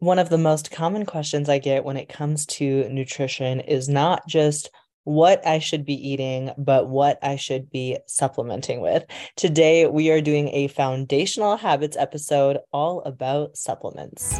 one 0.00 0.20
of 0.20 0.28
the 0.28 0.38
most 0.38 0.70
common 0.70 1.04
questions 1.04 1.48
I 1.48 1.58
get 1.58 1.84
when 1.84 1.96
it 1.96 2.08
comes 2.08 2.46
to 2.46 2.88
nutrition 2.88 3.58
is 3.58 3.88
not 3.88 4.28
just 4.28 4.70
what 5.02 5.44
I 5.44 5.58
should 5.58 5.84
be 5.84 5.94
eating, 5.94 6.52
but 6.56 6.88
what 6.88 7.18
I 7.20 7.34
should 7.34 7.68
be 7.68 7.98
supplementing 8.06 8.80
with. 8.80 9.04
Today, 9.34 9.86
we 9.86 10.10
are 10.10 10.20
doing 10.20 10.50
a 10.50 10.68
foundational 10.68 11.56
habits 11.56 11.96
episode 11.96 12.58
all 12.72 13.00
about 13.02 13.56
supplements. 13.56 14.38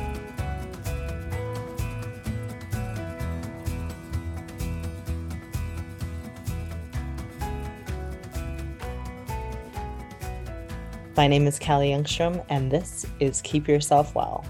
My 11.16 11.26
name 11.26 11.48
is 11.48 11.58
Callie 11.58 11.90
Youngstrom, 11.90 12.44
and 12.48 12.70
this 12.70 13.04
is 13.18 13.40
Keep 13.40 13.66
Yourself 13.66 14.14
Well 14.14 14.44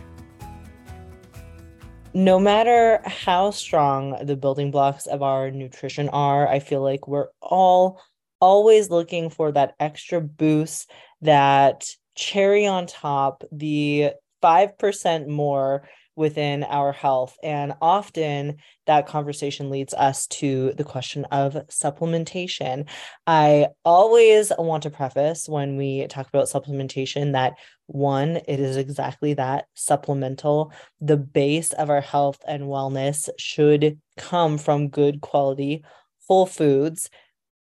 no 2.15 2.39
matter 2.39 3.01
how 3.05 3.51
strong 3.51 4.25
the 4.25 4.37
building 4.37 4.71
blocks 4.71 5.07
of 5.07 5.23
our 5.23 5.51
nutrition 5.51 6.09
are, 6.09 6.49
I 6.49 6.59
feel 6.59 6.83
like 6.83 7.07
we're 7.07 7.29
all 7.41 8.01
always 8.41 8.91
looking 8.91 9.31
for 9.31 9.53
that 9.53 9.75
extra 9.81 10.21
boost, 10.21 10.91
that 11.23 11.85
cherry 12.15 12.67
on 12.67 12.87
top, 12.87 13.45
the 13.51 14.13
5% 14.43 15.27
more 15.27 15.89
within 16.19 16.65
our 16.65 16.93
health. 16.93 17.39
And 17.43 17.75
often 17.81 18.57
that 18.87 19.07
conversation 19.07 19.71
leads 19.71 19.95
us 19.95 20.27
to 20.27 20.73
the 20.75 20.85
question 20.85 21.25
of 21.27 21.55
supplementation. 21.69 22.89
I 23.27 23.69
always 23.85 24.53
want 24.59 24.83
to 24.83 24.91
preface 24.91 25.49
when 25.49 25.77
we 25.77 26.07
talk 26.09 26.29
about 26.29 26.49
supplementation 26.49 27.33
that 27.33 27.55
one, 27.87 28.41
it 28.49 28.61
is 28.61 28.77
exactly 28.77 29.35
that 29.35 29.67
supplemental. 29.75 30.73
The 31.01 31.17
base 31.17 31.73
of 31.73 31.89
our 31.89 32.03
health 32.03 32.41
and 32.47 32.65
wellness 32.65 33.29
should 33.39 33.99
come 34.17 34.59
from 34.59 34.89
good 34.89 35.21
quality 35.21 35.85
whole 36.27 36.47
foods 36.47 37.09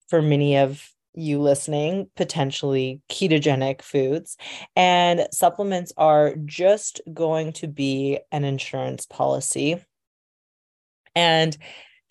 for 0.08 0.22
many 0.22 0.58
of 0.58 0.91
you 1.14 1.40
listening 1.42 2.10
potentially 2.16 3.02
ketogenic 3.10 3.82
foods 3.82 4.38
and 4.76 5.28
supplements 5.32 5.92
are 5.98 6.36
just 6.46 7.02
going 7.14 7.54
to 7.54 7.68
be 7.68 8.20
an 8.32 8.44
insurance 8.44 9.06
policy. 9.06 9.84
And 11.16 11.58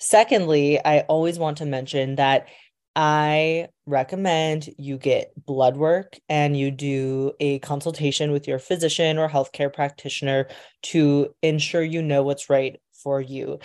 secondly 0.00 0.80
i 0.84 1.00
always 1.00 1.38
want 1.38 1.58
to 1.58 1.66
mention 1.66 2.16
that 2.16 2.48
i 2.96 3.68
recommend 3.86 4.70
you 4.78 4.96
get 4.96 5.30
blood 5.46 5.76
work 5.76 6.18
and 6.28 6.56
you 6.56 6.70
do 6.70 7.32
a 7.38 7.58
consultation 7.58 8.32
with 8.32 8.48
your 8.48 8.58
physician 8.58 9.18
or 9.18 9.28
healthcare 9.28 9.72
practitioner 9.72 10.48
to 10.82 11.28
ensure 11.42 11.82
you 11.82 12.00
know 12.00 12.22
what's 12.22 12.48
right 12.48 12.80
for 13.02 13.20
you. 13.20 13.58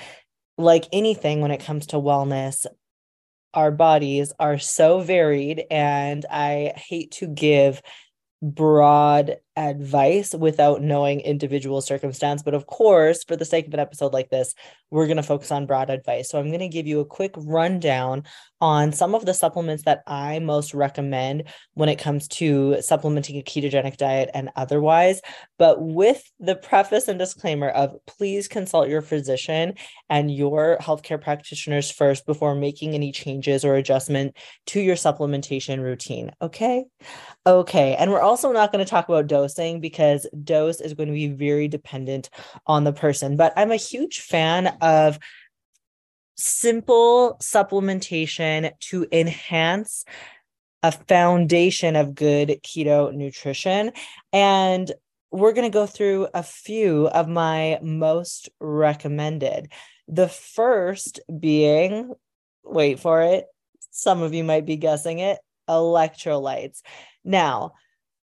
Like 0.57 0.85
anything 0.91 1.41
when 1.41 1.51
it 1.51 1.63
comes 1.63 1.87
to 1.87 1.97
wellness 1.97 2.65
our 3.55 3.71
bodies 3.71 4.33
are 4.39 4.57
so 4.57 4.99
varied 4.99 5.65
and 5.71 6.25
I 6.29 6.73
hate 6.75 7.11
to 7.11 7.27
give 7.27 7.81
broad 8.41 9.37
advice 9.57 10.33
without 10.33 10.81
knowing 10.81 11.19
individual 11.21 11.81
circumstance. 11.81 12.43
But 12.43 12.53
of 12.53 12.65
course, 12.67 13.23
for 13.23 13.35
the 13.35 13.45
sake 13.45 13.67
of 13.67 13.73
an 13.73 13.79
episode 13.79 14.13
like 14.13 14.29
this, 14.29 14.53
we're 14.91 15.07
going 15.07 15.17
to 15.17 15.23
focus 15.23 15.51
on 15.51 15.65
broad 15.65 15.89
advice. 15.89 16.29
So 16.29 16.39
I'm 16.39 16.47
going 16.47 16.59
to 16.59 16.67
give 16.67 16.87
you 16.87 16.99
a 16.99 17.05
quick 17.05 17.33
rundown 17.37 18.23
on 18.61 18.91
some 18.93 19.13
of 19.13 19.25
the 19.25 19.33
supplements 19.33 19.83
that 19.83 20.01
I 20.07 20.39
most 20.39 20.73
recommend 20.73 21.43
when 21.73 21.89
it 21.89 21.99
comes 21.99 22.27
to 22.29 22.81
supplementing 22.81 23.37
a 23.37 23.43
ketogenic 23.43 23.97
diet 23.97 24.29
and 24.33 24.49
otherwise. 24.55 25.21
But 25.57 25.81
with 25.81 26.23
the 26.39 26.55
preface 26.55 27.07
and 27.07 27.19
disclaimer 27.19 27.69
of 27.69 27.95
please 28.07 28.47
consult 28.47 28.89
your 28.89 29.01
physician 29.01 29.73
and 30.09 30.33
your 30.33 30.77
healthcare 30.79 31.21
practitioners 31.21 31.91
first 31.91 32.25
before 32.25 32.55
making 32.55 32.93
any 32.93 33.11
changes 33.11 33.65
or 33.65 33.75
adjustment 33.75 34.35
to 34.67 34.79
your 34.79 34.95
supplementation 34.95 35.81
routine. 35.81 36.31
Okay. 36.41 36.85
Okay. 37.45 37.95
And 37.95 38.11
we're 38.11 38.21
also 38.21 38.51
not 38.51 38.71
going 38.71 38.83
to 38.83 38.89
talk 38.89 39.09
about 39.09 39.27
dose 39.27 39.44
dosing 39.45 39.79
because 39.79 40.27
dose 40.43 40.81
is 40.81 40.93
going 40.93 41.07
to 41.07 41.13
be 41.13 41.27
very 41.27 41.67
dependent 41.67 42.29
on 42.65 42.83
the 42.83 42.93
person. 42.93 43.37
But 43.37 43.53
I'm 43.55 43.71
a 43.71 43.75
huge 43.75 44.21
fan 44.21 44.75
of 44.81 45.19
simple 46.35 47.37
supplementation 47.41 48.71
to 48.79 49.07
enhance 49.11 50.05
a 50.83 50.91
foundation 50.91 51.95
of 51.95 52.15
good 52.15 52.59
keto 52.63 53.13
nutrition. 53.13 53.91
And 54.33 54.91
we're 55.31 55.53
going 55.53 55.69
to 55.69 55.73
go 55.73 55.85
through 55.85 56.27
a 56.33 56.43
few 56.43 57.07
of 57.07 57.27
my 57.27 57.79
most 57.81 58.49
recommended. 58.59 59.71
The 60.07 60.27
first 60.27 61.19
being, 61.39 62.13
wait 62.63 62.99
for 62.99 63.21
it, 63.21 63.45
some 63.91 64.21
of 64.21 64.33
you 64.33 64.43
might 64.43 64.65
be 64.65 64.75
guessing 64.75 65.19
it, 65.19 65.39
electrolytes. 65.67 66.81
Now, 67.23 67.73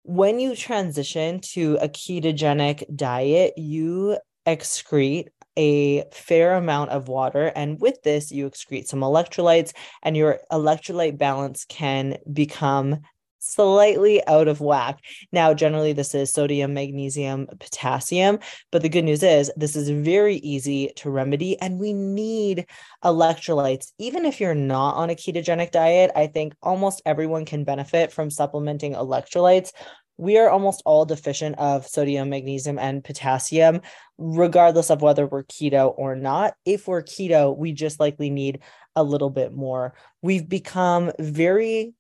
when 0.08 0.40
you 0.40 0.56
transition 0.56 1.42
to 1.42 1.78
a 1.82 1.90
ketogenic 1.90 2.96
diet, 2.96 3.54
you 3.58 4.18
excrete 4.46 5.28
a 5.58 6.06
fair 6.14 6.54
amount 6.54 6.92
of 6.92 7.10
water. 7.10 7.52
And 7.54 7.82
with 7.82 8.02
this, 8.04 8.32
you 8.32 8.50
excrete 8.50 8.88
some 8.88 9.02
electrolytes, 9.02 9.74
and 10.02 10.16
your 10.16 10.40
electrolyte 10.50 11.18
balance 11.18 11.66
can 11.66 12.20
become 12.32 13.02
slightly 13.48 14.26
out 14.28 14.48
of 14.48 14.62
whack. 14.62 15.00
Now, 15.32 15.54
generally, 15.54 15.94
this 15.94 16.14
is 16.14 16.32
sodium, 16.32 16.74
magnesium, 16.74 17.48
potassium. 17.60 18.40
But 18.72 18.82
the 18.82 18.90
good 18.90 19.06
news 19.06 19.24
is, 19.24 19.52
this 19.56 19.76
is 19.76 19.90
very 19.90 20.38
easy 20.38 20.92
to 20.98 21.10
remedy, 21.10 21.60
and 21.60 21.80
we 21.80 21.94
need 21.94 22.66
electrolytes. 23.04 23.92
Even 23.98 24.26
if 24.26 24.40
you're 24.40 24.56
not 24.56 24.96
on 24.96 25.10
a 25.10 25.16
ketogenic 25.16 25.72
diet, 25.72 26.12
I 26.16 26.28
think 26.28 26.54
almost 26.62 27.02
everyone 27.06 27.46
can 27.46 27.64
benefit 27.64 28.12
from 28.12 28.30
supplementing 28.30 28.94
electrolytes. 28.94 29.72
We 30.20 30.40
are 30.40 30.50
almost 30.50 30.82
all 30.84 31.06
deficient 31.06 31.60
of 31.60 31.86
sodium, 31.86 32.30
magnesium, 32.30 32.80
and 32.80 33.04
potassium, 33.04 33.82
regardless 34.18 34.90
of 34.90 35.04
whether 35.04 35.28
we're 35.28 35.44
keto 35.44 35.94
or 35.96 36.16
not. 36.16 36.56
If 36.66 36.88
we're 36.88 37.04
keto, 37.04 37.56
we 37.56 37.72
just 37.72 38.00
likely 38.00 38.32
need 38.32 38.64
a 38.96 39.04
little 39.04 39.30
bit 39.30 39.54
more. 39.54 39.94
We've 40.24 40.50
become 40.50 41.12
very 41.20 41.94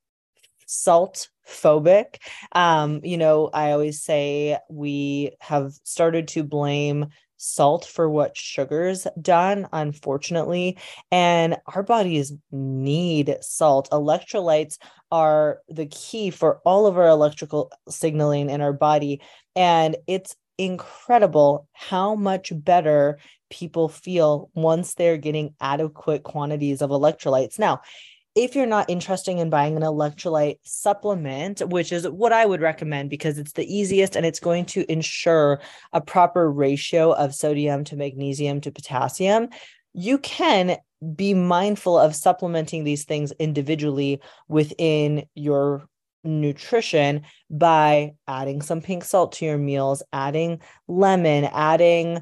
salt 0.67 1.29
phobic. 1.47 2.17
Um, 2.51 3.01
you 3.03 3.17
know, 3.17 3.49
I 3.51 3.71
always 3.71 4.03
say 4.03 4.59
we 4.69 5.31
have 5.39 5.73
started 5.83 6.27
to 6.29 6.43
blame 6.43 7.07
salt 7.37 7.85
for 7.85 8.09
what 8.09 8.35
sugar's 8.35 9.07
done, 9.21 9.67
unfortunately. 9.71 10.77
And 11.11 11.57
our 11.67 11.83
bodies 11.83 12.33
need 12.51 13.35
salt. 13.41 13.89
Electrolytes 13.91 14.77
are 15.11 15.59
the 15.69 15.85
key 15.85 16.31
for 16.31 16.59
all 16.65 16.85
of 16.85 16.97
our 16.97 17.07
electrical 17.07 17.71
signaling 17.87 18.49
in 18.49 18.61
our 18.61 18.73
body. 18.73 19.21
And 19.55 19.95
it's 20.07 20.35
incredible 20.57 21.67
how 21.73 22.15
much 22.15 22.51
better 22.53 23.19
people 23.49 23.87
feel 23.87 24.49
once 24.53 24.95
they're 24.95 25.17
getting 25.17 25.53
adequate 25.61 26.23
quantities 26.23 26.81
of 26.81 26.89
electrolytes. 26.89 27.57
Now, 27.59 27.81
if 28.37 28.55
you're 28.55 28.67
not 28.67 28.87
interested 28.87 29.35
in 29.35 29.49
buying 29.49 29.75
an 29.75 29.81
electrolyte 29.81 30.59
supplement, 30.61 31.59
which 31.69 31.91
is 31.91 32.07
what 32.07 32.31
I 32.31 32.45
would 32.45 32.61
recommend 32.61 33.09
because 33.09 33.39
it's 33.39 33.53
the 33.53 33.65
easiest 33.65 34.15
and 34.15 34.27
it's 34.27 34.39
going 34.39 34.65
to 34.65 34.89
ensure 34.91 35.59
a 35.91 36.01
proper 36.01 36.51
ratio 36.51 37.13
of 37.13 37.33
sodium 37.33 37.83
to 37.85 37.95
magnesium 37.95 38.61
to 38.61 38.71
potassium, 38.71 39.49
you 39.93 40.19
can 40.19 40.77
be 41.15 41.33
mindful 41.33 41.97
of 41.97 42.15
supplementing 42.15 42.83
these 42.83 43.05
things 43.05 43.31
individually 43.39 44.21
within 44.47 45.25
your 45.33 45.87
nutrition 46.23 47.23
by 47.49 48.13
adding 48.27 48.61
some 48.61 48.81
pink 48.81 49.03
salt 49.03 49.31
to 49.31 49.45
your 49.45 49.57
meals, 49.57 50.03
adding 50.13 50.61
lemon, 50.87 51.45
adding 51.45 52.21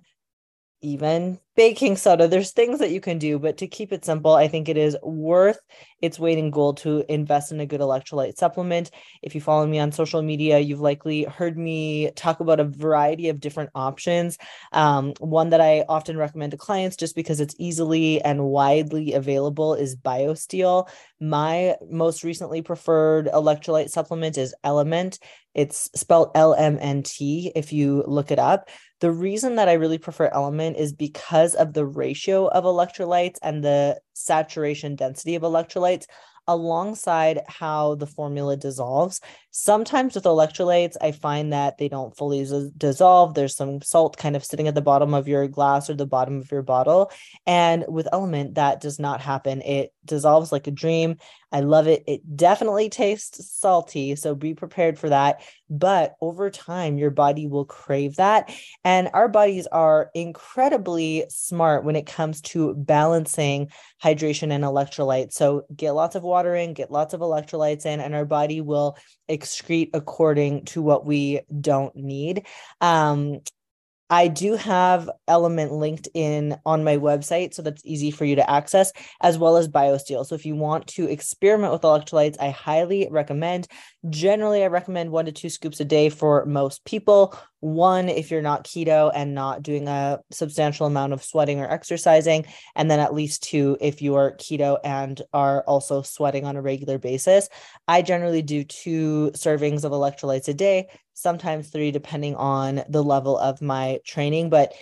even 0.81 1.39
baking 1.55 1.95
soda. 1.95 2.27
There's 2.27 2.51
things 2.51 2.79
that 2.79 2.91
you 2.91 2.99
can 2.99 3.17
do, 3.17 3.39
but 3.39 3.57
to 3.57 3.67
keep 3.67 3.93
it 3.93 4.03
simple, 4.03 4.33
I 4.33 4.47
think 4.47 4.67
it 4.67 4.77
is 4.77 4.97
worth 5.03 5.59
its 6.01 6.19
weight 6.19 6.37
in 6.37 6.51
gold 6.51 6.77
to 6.77 7.05
invest 7.07 7.51
in 7.51 7.59
a 7.59 7.65
good 7.65 7.79
electrolyte 7.79 8.35
supplement. 8.35 8.91
If 9.21 9.33
you 9.35 9.41
follow 9.41 9.65
me 9.65 9.79
on 9.79 9.91
social 9.91 10.21
media, 10.21 10.59
you've 10.59 10.81
likely 10.81 11.23
heard 11.23 11.57
me 11.57 12.11
talk 12.11 12.39
about 12.39 12.59
a 12.59 12.65
variety 12.65 13.29
of 13.29 13.39
different 13.39 13.69
options. 13.73 14.37
Um, 14.71 15.13
one 15.19 15.49
that 15.51 15.61
I 15.61 15.85
often 15.87 16.17
recommend 16.17 16.51
to 16.51 16.57
clients 16.57 16.97
just 16.97 17.15
because 17.15 17.39
it's 17.39 17.55
easily 17.57 18.21
and 18.21 18.43
widely 18.43 19.13
available 19.13 19.73
is 19.75 19.95
BioSteel. 19.95 20.89
My 21.21 21.75
most 21.89 22.23
recently 22.23 22.61
preferred 22.61 23.27
electrolyte 23.27 23.89
supplement 23.89 24.37
is 24.37 24.53
Element. 24.63 25.19
It's 25.53 25.89
spelled 25.95 26.31
L 26.35 26.53
M 26.53 26.77
N 26.81 27.03
T 27.03 27.53
if 27.55 27.71
you 27.71 28.03
look 28.05 28.29
it 28.29 28.39
up. 28.39 28.69
The 28.99 29.11
reason 29.11 29.55
that 29.55 29.69
I 29.69 29.73
really 29.73 29.97
prefer 29.97 30.27
Element 30.27 30.77
is 30.77 30.91
because 30.91 31.44
of 31.53 31.73
the 31.73 31.85
ratio 31.85 32.47
of 32.47 32.63
electrolytes 32.63 33.37
and 33.43 33.63
the 33.63 33.99
saturation 34.13 34.95
density 34.95 35.35
of 35.35 35.43
electrolytes. 35.43 36.05
alongside 36.47 37.41
how 37.47 37.95
the 37.95 38.05
formula 38.05 38.55
dissolves. 38.55 39.19
Sometimes 39.51 40.13
with 40.15 40.25
electrolytes, 40.25 40.95
I 41.01 41.11
find 41.11 41.53
that 41.53 41.77
they 41.77 41.87
don't 41.89 42.15
fully 42.15 42.45
dissolve. 42.77 43.33
There's 43.33 43.55
some 43.55 43.81
salt 43.81 44.17
kind 44.17 44.35
of 44.35 44.45
sitting 44.45 44.67
at 44.67 44.75
the 44.75 44.81
bottom 44.81 45.13
of 45.13 45.27
your 45.27 45.47
glass 45.47 45.89
or 45.89 45.95
the 45.95 46.05
bottom 46.05 46.39
of 46.39 46.51
your 46.51 46.61
bottle. 46.61 47.11
And 47.47 47.83
with 47.87 48.07
Element, 48.11 48.55
that 48.55 48.79
does 48.79 48.99
not 48.99 49.21
happen. 49.21 49.61
It 49.61 49.91
dissolves 50.05 50.51
like 50.51 50.67
a 50.67 50.71
dream. 50.71 51.17
I 51.51 51.61
love 51.61 51.87
it. 51.87 52.03
It 52.05 52.35
definitely 52.35 52.89
tastes 52.89 53.51
salty. 53.57 54.15
So 54.15 54.35
be 54.35 54.53
prepared 54.53 54.99
for 54.99 55.09
that. 55.09 55.41
But 55.69 56.15
over 56.21 56.49
time, 56.49 56.97
your 56.97 57.11
body 57.11 57.47
will 57.47 57.65
crave 57.65 58.17
that. 58.17 58.53
And 58.83 59.09
our 59.13 59.27
bodies 59.29 59.67
are 59.67 60.11
incredibly 60.13 61.25
smart 61.29 61.85
when 61.85 61.95
it 61.95 62.05
comes 62.05 62.41
to 62.41 62.73
balancing 62.75 63.69
hydration 64.03 64.51
and 64.51 64.63
electrolytes. 64.63 65.33
So 65.33 65.63
get 65.75 65.91
lots 65.91 66.15
of 66.15 66.23
water 66.23 66.55
in, 66.55 66.73
get 66.73 66.91
lots 66.91 67.13
of 67.13 67.21
electrolytes 67.21 67.85
in, 67.85 67.99
and 67.99 68.13
our 68.13 68.25
body 68.25 68.61
will 68.61 68.97
excrete 69.29 69.91
according 69.93 70.65
to 70.65 70.81
what 70.81 71.05
we 71.05 71.41
don't 71.61 71.95
need. 71.95 72.45
Um, 72.81 73.39
I 74.09 74.27
do 74.27 74.55
have 74.55 75.09
Element 75.27 75.71
linked 75.71 76.07
in 76.13 76.57
on 76.65 76.83
my 76.83 76.97
website, 76.97 77.53
so 77.53 77.61
that's 77.61 77.81
easy 77.85 78.11
for 78.11 78.23
you 78.23 78.35
to 78.35 78.49
access, 78.49 78.91
as 79.21 79.37
well 79.37 79.57
as 79.57 79.67
BioSteel. 79.67 80.25
So 80.25 80.35
if 80.35 80.45
you 80.45 80.55
want 80.55 80.85
to 80.87 81.09
experiment 81.09 81.73
with 81.73 81.81
electrolytes, 81.81 82.35
I 82.39 82.51
highly 82.51 83.07
recommend. 83.09 83.67
Generally, 84.07 84.63
I 84.63 84.67
recommend 84.67 85.09
one 85.09 85.25
to 85.25 85.31
two 85.31 85.49
scoops 85.49 85.79
a 85.79 85.85
day 85.85 86.09
for 86.09 86.45
most 86.45 86.85
people. 86.85 87.35
One, 87.61 88.07
if 88.09 88.29
you're 88.29 88.43
not 88.43 88.63
keto 88.63 89.11
and 89.15 89.33
not 89.33 89.63
doing 89.63 89.87
a 89.87 90.19
substantial 90.31 90.85
amount 90.85 91.13
of 91.13 91.23
sweating 91.23 91.59
or 91.59 91.71
exercising, 91.71 92.45
and 92.75 92.91
then 92.91 92.99
at 92.99 93.15
least 93.15 93.41
two 93.41 93.75
if 93.81 94.03
you 94.03 94.15
are 94.15 94.35
keto 94.37 94.77
and 94.83 95.19
are 95.33 95.63
also 95.63 96.03
sweating 96.03 96.45
on 96.45 96.57
a 96.57 96.61
regular 96.61 96.99
basis. 96.99 97.49
I 97.87 98.03
generally 98.03 98.43
do 98.43 98.63
two 98.63 99.31
servings 99.33 99.83
of 99.83 99.91
electrolytes 99.91 100.47
a 100.47 100.53
day 100.53 100.89
sometimes 101.15 101.69
three, 101.69 101.89
depending 101.89 102.35
on 102.35 102.83
the 102.87 103.03
level 103.03 103.37
of 103.37 103.61
my 103.61 103.99
training. 104.05 104.51
But 104.51 104.73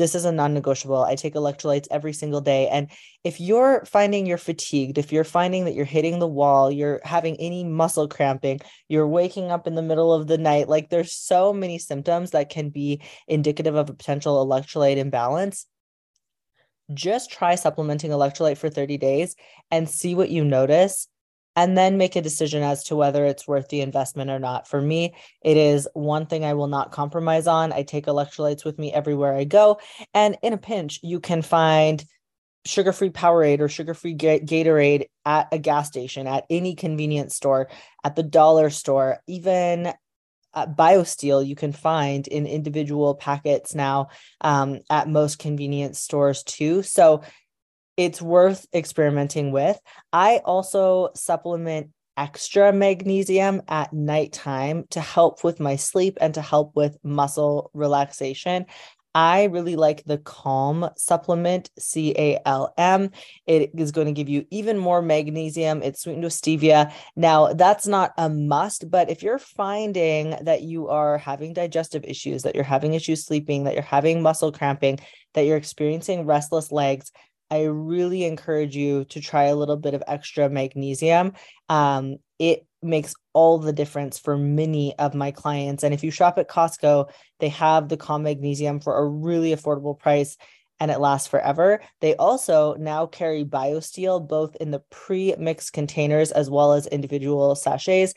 this 0.00 0.14
is 0.14 0.24
a 0.24 0.32
non 0.32 0.54
negotiable. 0.54 1.02
I 1.02 1.14
take 1.14 1.34
electrolytes 1.34 1.86
every 1.90 2.14
single 2.14 2.40
day. 2.40 2.68
And 2.68 2.90
if 3.22 3.38
you're 3.38 3.84
finding 3.84 4.24
you're 4.24 4.38
fatigued, 4.38 4.96
if 4.96 5.12
you're 5.12 5.24
finding 5.24 5.66
that 5.66 5.74
you're 5.74 5.84
hitting 5.84 6.18
the 6.18 6.26
wall, 6.26 6.70
you're 6.70 7.00
having 7.04 7.36
any 7.36 7.64
muscle 7.64 8.08
cramping, 8.08 8.60
you're 8.88 9.06
waking 9.06 9.50
up 9.50 9.66
in 9.66 9.74
the 9.74 9.82
middle 9.82 10.14
of 10.14 10.26
the 10.26 10.38
night, 10.38 10.70
like 10.70 10.88
there's 10.88 11.12
so 11.12 11.52
many 11.52 11.78
symptoms 11.78 12.30
that 12.30 12.48
can 12.48 12.70
be 12.70 13.02
indicative 13.28 13.74
of 13.74 13.90
a 13.90 13.94
potential 13.94 14.44
electrolyte 14.44 14.96
imbalance. 14.96 15.66
Just 16.94 17.30
try 17.30 17.54
supplementing 17.54 18.10
electrolyte 18.10 18.56
for 18.56 18.70
30 18.70 18.96
days 18.96 19.36
and 19.70 19.88
see 19.88 20.14
what 20.14 20.30
you 20.30 20.44
notice 20.44 21.08
and 21.56 21.76
then 21.76 21.98
make 21.98 22.16
a 22.16 22.22
decision 22.22 22.62
as 22.62 22.84
to 22.84 22.96
whether 22.96 23.24
it's 23.24 23.48
worth 23.48 23.68
the 23.68 23.80
investment 23.80 24.30
or 24.30 24.38
not. 24.38 24.68
For 24.68 24.80
me, 24.80 25.14
it 25.42 25.56
is 25.56 25.88
one 25.94 26.26
thing 26.26 26.44
I 26.44 26.54
will 26.54 26.68
not 26.68 26.92
compromise 26.92 27.46
on. 27.46 27.72
I 27.72 27.82
take 27.82 28.06
electrolytes 28.06 28.64
with 28.64 28.78
me 28.78 28.92
everywhere 28.92 29.34
I 29.34 29.44
go. 29.44 29.80
And 30.14 30.38
in 30.42 30.52
a 30.52 30.58
pinch, 30.58 31.00
you 31.02 31.20
can 31.20 31.42
find 31.42 32.04
sugar 32.64 32.92
free 32.92 33.10
Powerade 33.10 33.60
or 33.60 33.68
sugar 33.68 33.94
free 33.94 34.14
Gatorade 34.14 35.06
at 35.24 35.48
a 35.52 35.58
gas 35.58 35.88
station, 35.88 36.26
at 36.26 36.44
any 36.50 36.74
convenience 36.74 37.34
store, 37.34 37.68
at 38.04 38.16
the 38.16 38.22
dollar 38.22 38.70
store, 38.70 39.20
even 39.26 39.92
at 40.54 40.76
BioSteel 40.76 41.46
you 41.46 41.54
can 41.54 41.72
find 41.72 42.26
in 42.26 42.46
individual 42.46 43.14
packets 43.14 43.74
now 43.74 44.08
um, 44.40 44.80
at 44.90 45.08
most 45.08 45.38
convenience 45.38 45.98
stores 46.00 46.42
too. 46.42 46.82
So 46.82 47.22
it's 48.00 48.22
worth 48.22 48.66
experimenting 48.72 49.52
with. 49.52 49.78
I 50.10 50.38
also 50.38 51.10
supplement 51.14 51.90
extra 52.16 52.72
magnesium 52.72 53.60
at 53.68 53.92
nighttime 53.92 54.84
to 54.88 55.02
help 55.02 55.44
with 55.44 55.60
my 55.60 55.76
sleep 55.76 56.16
and 56.18 56.32
to 56.32 56.40
help 56.40 56.74
with 56.74 56.96
muscle 57.04 57.70
relaxation. 57.74 58.64
I 59.14 59.44
really 59.44 59.76
like 59.76 60.02
the 60.04 60.16
Calm 60.18 60.88
supplement, 60.96 61.68
C 61.78 62.14
A 62.16 62.38
L 62.46 62.72
M. 62.78 63.10
It 63.46 63.72
is 63.76 63.92
going 63.92 64.06
to 64.06 64.12
give 64.12 64.30
you 64.30 64.46
even 64.50 64.78
more 64.78 65.02
magnesium. 65.02 65.82
It's 65.82 66.00
sweetened 66.02 66.24
with 66.24 66.32
stevia. 66.32 66.92
Now, 67.16 67.52
that's 67.52 67.86
not 67.86 68.12
a 68.16 68.30
must, 68.30 68.90
but 68.90 69.10
if 69.10 69.22
you're 69.22 69.38
finding 69.38 70.36
that 70.42 70.62
you 70.62 70.88
are 70.88 71.18
having 71.18 71.52
digestive 71.52 72.04
issues, 72.04 72.44
that 72.44 72.54
you're 72.54 72.64
having 72.64 72.94
issues 72.94 73.26
sleeping, 73.26 73.64
that 73.64 73.74
you're 73.74 73.82
having 73.82 74.22
muscle 74.22 74.52
cramping, 74.52 75.00
that 75.34 75.44
you're 75.44 75.56
experiencing 75.56 76.24
restless 76.24 76.72
legs, 76.72 77.10
I 77.50 77.64
really 77.64 78.24
encourage 78.24 78.76
you 78.76 79.04
to 79.06 79.20
try 79.20 79.44
a 79.44 79.56
little 79.56 79.76
bit 79.76 79.94
of 79.94 80.02
extra 80.06 80.48
magnesium. 80.48 81.32
Um, 81.68 82.16
it 82.38 82.66
makes 82.82 83.14
all 83.32 83.58
the 83.58 83.72
difference 83.72 84.18
for 84.18 84.38
many 84.38 84.96
of 84.98 85.14
my 85.14 85.30
clients. 85.30 85.82
And 85.82 85.92
if 85.92 86.02
you 86.02 86.10
shop 86.10 86.38
at 86.38 86.48
Costco, 86.48 87.10
they 87.40 87.48
have 87.50 87.88
the 87.88 87.96
Calm 87.96 88.22
Magnesium 88.22 88.80
for 88.80 88.96
a 88.96 89.06
really 89.06 89.54
affordable 89.54 89.98
price 89.98 90.36
and 90.78 90.90
it 90.90 90.98
lasts 90.98 91.28
forever. 91.28 91.80
They 92.00 92.16
also 92.16 92.74
now 92.76 93.06
carry 93.06 93.44
BioSteel 93.44 94.26
both 94.26 94.56
in 94.56 94.70
the 94.70 94.82
pre 94.90 95.34
mixed 95.38 95.74
containers 95.74 96.32
as 96.32 96.48
well 96.48 96.72
as 96.72 96.86
individual 96.86 97.54
sachets 97.54 98.14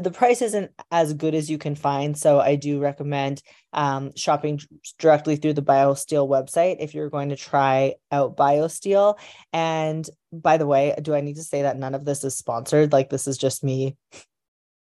the 0.00 0.10
price 0.10 0.42
isn't 0.42 0.70
as 0.90 1.14
good 1.14 1.34
as 1.34 1.50
you 1.50 1.58
can 1.58 1.74
find. 1.74 2.16
So 2.16 2.40
I 2.40 2.56
do 2.56 2.80
recommend 2.80 3.42
um, 3.72 4.10
shopping 4.16 4.60
directly 4.98 5.36
through 5.36 5.54
the 5.54 5.62
BioSteel 5.62 6.28
website 6.28 6.76
if 6.80 6.94
you're 6.94 7.10
going 7.10 7.30
to 7.30 7.36
try 7.36 7.94
out 8.10 8.36
BioSteel. 8.36 9.18
And 9.52 10.08
by 10.32 10.56
the 10.56 10.66
way, 10.66 10.94
do 11.00 11.14
I 11.14 11.20
need 11.20 11.36
to 11.36 11.42
say 11.42 11.62
that 11.62 11.78
none 11.78 11.94
of 11.94 12.04
this 12.04 12.24
is 12.24 12.36
sponsored? 12.36 12.92
Like 12.92 13.10
this 13.10 13.26
is 13.26 13.38
just 13.38 13.64
me 13.64 13.96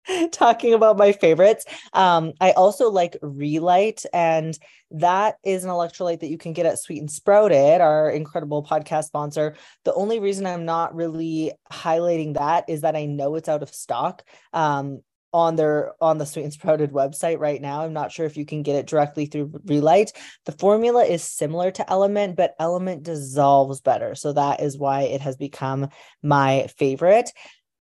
talking 0.32 0.74
about 0.74 0.98
my 0.98 1.12
favorites. 1.12 1.66
Um, 1.94 2.34
I 2.40 2.52
also 2.52 2.90
like 2.90 3.18
Re-Lyte, 3.22 4.06
and 4.14 4.58
that 4.92 5.38
is 5.44 5.64
an 5.64 5.70
electrolyte 5.70 6.20
that 6.20 6.30
you 6.30 6.38
can 6.38 6.54
get 6.54 6.66
at 6.66 6.80
Sweet 6.80 7.00
and 7.00 7.12
Sprouted, 7.12 7.82
our 7.82 8.10
incredible 8.10 8.64
podcast 8.64 9.06
sponsor. 9.06 9.56
The 9.86 9.94
only 9.94 10.20
reason 10.20 10.46
I'm 10.46 10.66
not 10.66 10.96
really 10.96 11.52
highlighting 11.72 12.36
that 12.36 12.66
is 12.68 12.82
that 12.82 12.96
I 12.96 13.06
know 13.06 13.36
it's 13.36 13.50
out 13.50 13.64
of 13.64 13.74
stock. 13.74 14.24
Um, 14.52 15.02
on 15.34 15.56
their 15.56 15.94
on 16.00 16.20
the 16.20 16.26
sweet 16.26 16.44
and 16.44 16.54
sprouted 16.54 16.92
website 16.92 17.40
right 17.40 17.60
now 17.60 17.82
i'm 17.82 17.92
not 17.92 18.12
sure 18.12 18.26
if 18.28 18.38
you 18.38 18.46
can 18.46 18.62
get 18.62 18.76
it 18.76 18.86
directly 18.86 19.26
through 19.26 19.52
Re-Lyte 19.66 20.12
the 20.46 20.52
formula 20.52 21.04
is 21.04 21.24
similar 21.24 21.72
to 21.72 21.90
element 21.90 22.36
but 22.36 22.54
element 22.60 23.02
dissolves 23.02 23.82
better 23.82 24.14
so 24.14 24.32
that 24.34 24.62
is 24.62 24.78
why 24.78 25.02
it 25.02 25.22
has 25.22 25.36
become 25.36 25.90
my 26.22 26.68
favorite 26.78 27.32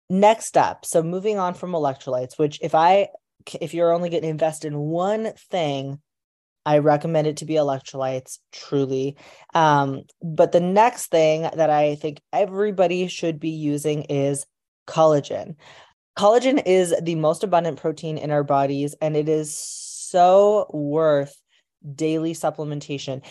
Next 0.09 0.57
up, 0.57 0.85
so 0.85 1.03
moving 1.03 1.39
on 1.39 1.55
from 1.55 1.73
electrolytes, 1.73 2.39
which 2.39 2.61
if 2.63 2.75
I 2.75 3.09
if 3.61 3.75
you're 3.75 3.93
only 3.93 4.09
going 4.09 4.23
to 4.23 4.29
invest 4.29 4.65
in 4.65 4.77
one 4.79 5.33
thing, 5.51 6.01
I 6.65 6.79
recommend 6.79 7.27
it 7.27 7.39
to 7.39 7.45
be 7.45 7.55
electrolytes, 7.55 8.39
truly. 8.53 9.17
Um, 9.55 10.03
but 10.23 10.53
the 10.53 10.61
next 10.61 11.07
thing 11.07 11.43
that 11.43 11.71
I 11.71 11.95
think 11.95 12.21
everybody 12.33 13.07
should 13.07 13.39
be 13.39 13.51
using 13.51 14.03
is 14.05 14.47
collagen. 14.89 15.57
Collagen 16.19 16.63
is 16.65 16.95
the 17.03 17.15
most 17.15 17.45
abundant 17.45 17.79
protein 17.79 18.19
in 18.19 18.31
our 18.31 18.45
bodies, 18.45 18.95
and 19.01 19.17
it 19.17 19.29
is 19.29 19.57
so 19.57 20.71
worth 20.73 21.41
daily 21.95 22.33
supplementation 22.33 23.25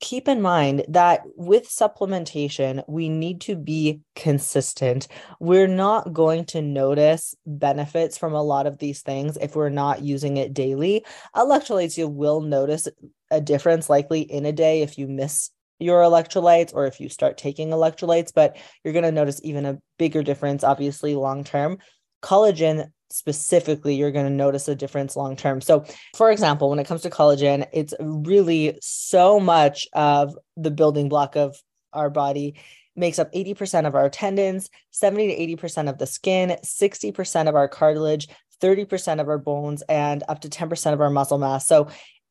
keep 0.00 0.28
in 0.28 0.40
mind 0.40 0.84
that 0.88 1.22
with 1.36 1.68
supplementation, 1.68 2.84
we 2.86 3.08
need 3.08 3.40
to 3.42 3.56
be 3.56 4.00
consistent. 4.14 5.08
We're 5.40 5.66
not 5.66 6.12
going 6.12 6.44
to 6.46 6.62
notice 6.62 7.34
benefits 7.46 8.16
from 8.16 8.34
a 8.34 8.42
lot 8.42 8.66
of 8.66 8.78
these 8.78 9.02
things 9.02 9.36
if 9.40 9.56
we're 9.56 9.68
not 9.70 10.02
using 10.02 10.36
it 10.36 10.54
daily. 10.54 11.04
Electrolytes, 11.34 11.98
you 11.98 12.08
will 12.08 12.40
notice 12.40 12.88
a 13.30 13.40
difference 13.40 13.90
likely 13.90 14.20
in 14.20 14.46
a 14.46 14.52
day 14.52 14.82
if 14.82 14.98
you 14.98 15.08
miss 15.08 15.50
your 15.80 16.02
electrolytes 16.02 16.74
or 16.74 16.86
if 16.86 17.00
you 17.00 17.08
start 17.08 17.38
taking 17.38 17.70
electrolytes, 17.70 18.32
but 18.34 18.56
you're 18.82 18.92
going 18.92 19.04
to 19.04 19.12
notice 19.12 19.40
even 19.44 19.66
a 19.66 19.78
bigger 19.98 20.22
difference, 20.22 20.64
obviously, 20.64 21.14
long 21.14 21.44
term. 21.44 21.78
Collagen 22.22 22.90
specifically 23.10 23.94
you're 23.94 24.10
going 24.10 24.26
to 24.26 24.32
notice 24.32 24.68
a 24.68 24.74
difference 24.74 25.16
long 25.16 25.36
term. 25.36 25.60
So, 25.60 25.84
for 26.16 26.30
example, 26.30 26.70
when 26.70 26.78
it 26.78 26.86
comes 26.86 27.02
to 27.02 27.10
collagen, 27.10 27.66
it's 27.72 27.94
really 28.00 28.78
so 28.80 29.40
much 29.40 29.86
of 29.92 30.36
the 30.56 30.70
building 30.70 31.08
block 31.08 31.36
of 31.36 31.56
our 31.92 32.10
body 32.10 32.54
makes 32.96 33.18
up 33.18 33.32
80% 33.32 33.86
of 33.86 33.94
our 33.94 34.10
tendons, 34.10 34.70
70 34.90 35.28
to 35.28 35.56
80% 35.56 35.88
of 35.88 35.98
the 35.98 36.06
skin, 36.06 36.56
60% 36.64 37.48
of 37.48 37.54
our 37.54 37.68
cartilage, 37.68 38.28
30% 38.60 39.20
of 39.20 39.28
our 39.28 39.38
bones 39.38 39.82
and 39.88 40.24
up 40.28 40.40
to 40.40 40.48
10% 40.48 40.92
of 40.92 41.00
our 41.00 41.10
muscle 41.10 41.38
mass. 41.38 41.66
So, 41.66 41.88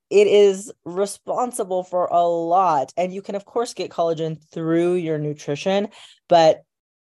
it 0.10 0.28
is 0.28 0.72
responsible 0.86 1.84
for 1.84 2.06
a 2.06 2.24
lot. 2.24 2.94
And 2.96 3.14
you 3.14 3.22
can, 3.22 3.36
of 3.36 3.46
course, 3.46 3.74
get 3.74 3.92
collagen 3.92 4.42
through 4.52 4.94
your 4.94 5.18
nutrition, 5.18 5.90
but 6.30 6.64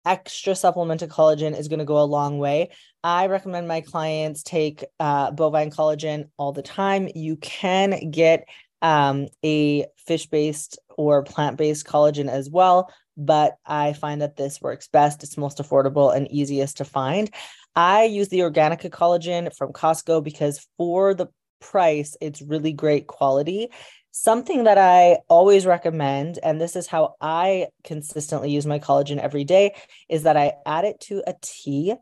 extra 0.06 0.56
supplemental 0.56 1.08
collagen 1.08 1.58
is 1.58 1.68
going 1.68 1.80
to 1.80 1.86
go 1.86 2.00
a 2.00 2.06
long 2.06 2.38
way. 2.38 2.70
I 3.04 3.28
recommend 3.28 3.68
my 3.68 3.82
clients 3.82 4.44
take 4.44 4.84
uh, 5.00 5.32
bovine 5.32 5.72
collagen 5.72 6.30
all 6.38 6.52
the 6.52 6.62
time. 6.62 7.10
You 7.16 7.38
can 7.38 8.12
get 8.12 8.48
um, 8.82 9.28
a 9.44 9.86
fish 9.98 10.28
based 10.28 10.80
or 10.98 11.24
plant 11.24 11.58
based 11.58 11.86
collagen 11.86 12.30
as 12.30 12.50
well. 12.50 12.92
But 13.18 13.58
I 13.66 13.94
find 13.94 14.22
that 14.22 14.36
this 14.36 14.62
works 14.62 14.88
best. 14.90 15.24
It's 15.24 15.38
most 15.38 15.60
affordable 15.60 16.16
and 16.16 16.30
easiest 16.32 16.78
to 16.78 16.86
find. 16.86 17.34
I 17.76 18.04
use 18.04 18.30
the 18.30 18.40
Organika 18.40 18.90
collagen 18.90 19.56
from 19.56 19.74
Costco 19.74 20.24
because 20.24 20.68
for 20.78 21.14
the 21.14 21.28
price, 21.60 22.16
it's 22.22 22.42
really 22.42 22.74
great 22.74 23.08
quality. 23.08 23.70
Something 24.18 24.64
that 24.64 24.78
I 24.78 25.18
always 25.28 25.66
recommend, 25.66 26.40
and 26.42 26.60
this 26.60 26.78
is 26.78 26.88
how 26.88 27.16
I 27.20 27.68
consistently 27.84 28.50
use 28.50 28.66
my 28.66 28.80
collagen 28.80 29.18
every 29.18 29.44
day, 29.44 29.76
is 30.08 30.24
that 30.24 30.38
I 30.38 30.54
add 30.66 30.86
it 30.86 31.02
to 31.02 31.22
a 31.28 31.34
tea 31.42 31.96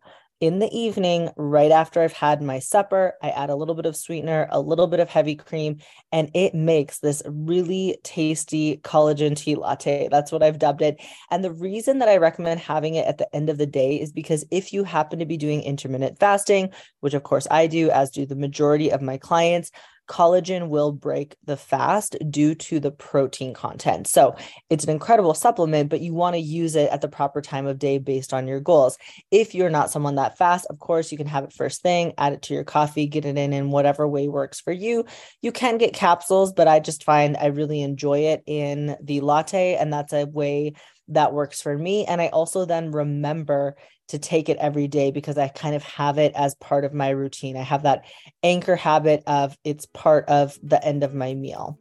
in 0.43 0.59
the 0.59 0.69
evening, 0.77 1.29
right 1.37 1.71
after 1.71 2.01
I've 2.01 2.11
had 2.11 2.41
my 2.41 2.59
supper, 2.59 3.13
I 3.23 3.29
add 3.29 3.49
a 3.49 3.55
little 3.55 3.75
bit 3.75 3.85
of 3.85 3.95
sweetener, 3.95 4.49
a 4.51 4.59
little 4.59 4.87
bit 4.87 4.99
of 4.99 5.09
heavy 5.09 5.35
cream, 5.35 5.77
and 6.11 6.29
it 6.33 6.53
makes 6.53 6.99
this 6.99 7.23
really 7.25 7.97
tasty 8.03 8.75
collagen 8.83 9.37
tea 9.37 9.55
latte. 9.55 10.09
That's 10.11 10.33
what 10.33 10.43
I've 10.43 10.59
dubbed 10.59 10.81
it. 10.81 11.01
And 11.31 11.45
the 11.45 11.53
reason 11.53 11.99
that 11.99 12.09
I 12.09 12.17
recommend 12.17 12.59
having 12.59 12.95
it 12.95 13.07
at 13.07 13.19
the 13.19 13.33
end 13.33 13.49
of 13.49 13.57
the 13.57 13.65
day 13.65 13.95
is 13.95 14.11
because 14.11 14.43
if 14.51 14.73
you 14.73 14.83
happen 14.83 15.19
to 15.19 15.25
be 15.25 15.37
doing 15.37 15.63
intermittent 15.63 16.19
fasting, 16.19 16.71
which 16.99 17.13
of 17.13 17.23
course 17.23 17.47
I 17.49 17.67
do, 17.67 17.89
as 17.91 18.11
do 18.11 18.25
the 18.25 18.35
majority 18.35 18.91
of 18.91 19.01
my 19.01 19.15
clients, 19.15 19.71
collagen 20.07 20.67
will 20.67 20.91
break 20.91 21.35
the 21.45 21.57
fast 21.57 22.15
due 22.29 22.55
to 22.55 22.79
the 22.79 22.91
protein 22.91 23.53
content. 23.53 24.07
So 24.07 24.35
it's 24.69 24.83
an 24.83 24.89
incredible 24.89 25.33
supplement, 25.33 25.89
but 25.89 26.01
you 26.01 26.13
want 26.13 26.35
to 26.35 26.41
use 26.41 26.75
it 26.75 26.89
at 26.91 27.01
the 27.01 27.07
proper 27.07 27.41
time 27.41 27.65
of 27.65 27.79
day 27.79 27.97
based 27.97 28.33
on 28.33 28.47
your 28.47 28.59
goals. 28.59 28.97
If 29.31 29.55
you're 29.55 29.69
not 29.69 29.91
someone 29.91 30.15
that 30.15 30.37
fast, 30.37 30.67
of 30.69 30.79
course, 30.79 31.11
you 31.11 31.17
can 31.17 31.27
have 31.27 31.45
it 31.45 31.53
first 31.53 31.81
thing, 31.81 32.13
add 32.17 32.33
it 32.33 32.41
to 32.43 32.53
your 32.53 32.63
coffee, 32.63 33.07
get 33.07 33.25
it 33.25 33.37
in 33.37 33.53
in 33.53 33.71
whatever 33.71 34.07
way 34.07 34.27
works 34.27 34.59
for 34.59 34.73
you. 34.73 35.05
You 35.41 35.51
can 35.51 35.77
get 35.77 35.93
capsules, 35.93 36.53
but 36.53 36.67
I 36.67 36.79
just 36.79 37.03
find 37.03 37.37
I 37.37 37.47
really 37.47 37.81
enjoy 37.81 38.19
it 38.19 38.43
in 38.45 38.95
the 39.01 39.21
latte. 39.21 39.75
And 39.75 39.91
that's 39.91 40.13
a 40.13 40.25
way 40.25 40.73
that 41.09 41.33
works 41.33 41.61
for 41.61 41.77
me. 41.77 42.05
And 42.05 42.21
I 42.21 42.27
also 42.27 42.65
then 42.65 42.91
remember 42.91 43.75
to 44.09 44.19
take 44.19 44.49
it 44.49 44.57
every 44.57 44.87
day 44.87 45.11
because 45.11 45.37
I 45.37 45.47
kind 45.47 45.75
of 45.75 45.83
have 45.83 46.17
it 46.17 46.33
as 46.35 46.55
part 46.55 46.85
of 46.85 46.93
my 46.93 47.09
routine. 47.09 47.57
I 47.57 47.61
have 47.61 47.83
that 47.83 48.05
anchor 48.43 48.75
habit 48.75 49.23
of 49.27 49.57
it's 49.63 49.85
part 49.85 50.27
of 50.29 50.57
the 50.61 50.83
end 50.83 51.03
of 51.03 51.13
my 51.13 51.33
meal. 51.33 51.79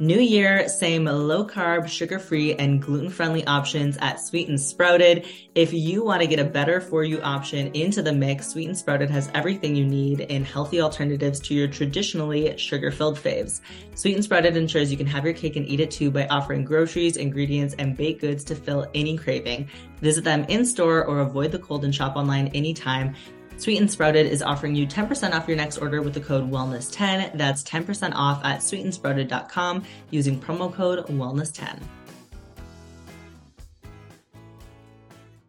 New 0.00 0.18
year, 0.18 0.66
same 0.66 1.04
low 1.04 1.46
carb, 1.46 1.86
sugar 1.86 2.18
free, 2.18 2.54
and 2.54 2.80
gluten 2.80 3.10
friendly 3.10 3.46
options 3.46 3.98
at 3.98 4.18
Sweet 4.18 4.48
and 4.48 4.58
Sprouted. 4.58 5.26
If 5.54 5.74
you 5.74 6.02
want 6.02 6.22
to 6.22 6.26
get 6.26 6.38
a 6.38 6.44
better 6.44 6.80
for 6.80 7.04
you 7.04 7.20
option 7.20 7.70
into 7.74 8.00
the 8.00 8.10
mix, 8.10 8.48
Sweet 8.48 8.68
and 8.68 8.78
Sprouted 8.78 9.10
has 9.10 9.30
everything 9.34 9.76
you 9.76 9.84
need 9.84 10.20
in 10.20 10.42
healthy 10.42 10.80
alternatives 10.80 11.38
to 11.40 11.54
your 11.54 11.68
traditionally 11.68 12.56
sugar 12.56 12.90
filled 12.90 13.18
faves. 13.18 13.60
Sweet 13.94 14.14
and 14.14 14.24
Sprouted 14.24 14.56
ensures 14.56 14.90
you 14.90 14.96
can 14.96 15.06
have 15.06 15.26
your 15.26 15.34
cake 15.34 15.56
and 15.56 15.68
eat 15.68 15.80
it 15.80 15.90
too 15.90 16.10
by 16.10 16.26
offering 16.28 16.64
groceries, 16.64 17.18
ingredients, 17.18 17.74
and 17.78 17.94
baked 17.94 18.22
goods 18.22 18.42
to 18.44 18.54
fill 18.54 18.86
any 18.94 19.18
craving. 19.18 19.68
Visit 20.00 20.24
them 20.24 20.46
in 20.48 20.64
store 20.64 21.04
or 21.04 21.20
avoid 21.20 21.52
the 21.52 21.58
cold 21.58 21.84
and 21.84 21.94
shop 21.94 22.16
online 22.16 22.46
anytime. 22.54 23.14
Sweet 23.60 23.78
and 23.78 23.90
Sprouted 23.90 24.24
is 24.24 24.40
offering 24.40 24.74
you 24.74 24.86
10% 24.86 25.34
off 25.34 25.46
your 25.46 25.58
next 25.58 25.76
order 25.76 26.00
with 26.00 26.14
the 26.14 26.20
code 26.20 26.50
wellness10. 26.50 27.36
That's 27.36 27.62
10% 27.62 28.12
off 28.14 28.42
at 28.42 28.60
sweetandsprouted.com 28.60 29.84
using 30.10 30.40
promo 30.40 30.72
code 30.72 31.04
wellness10. 31.08 31.78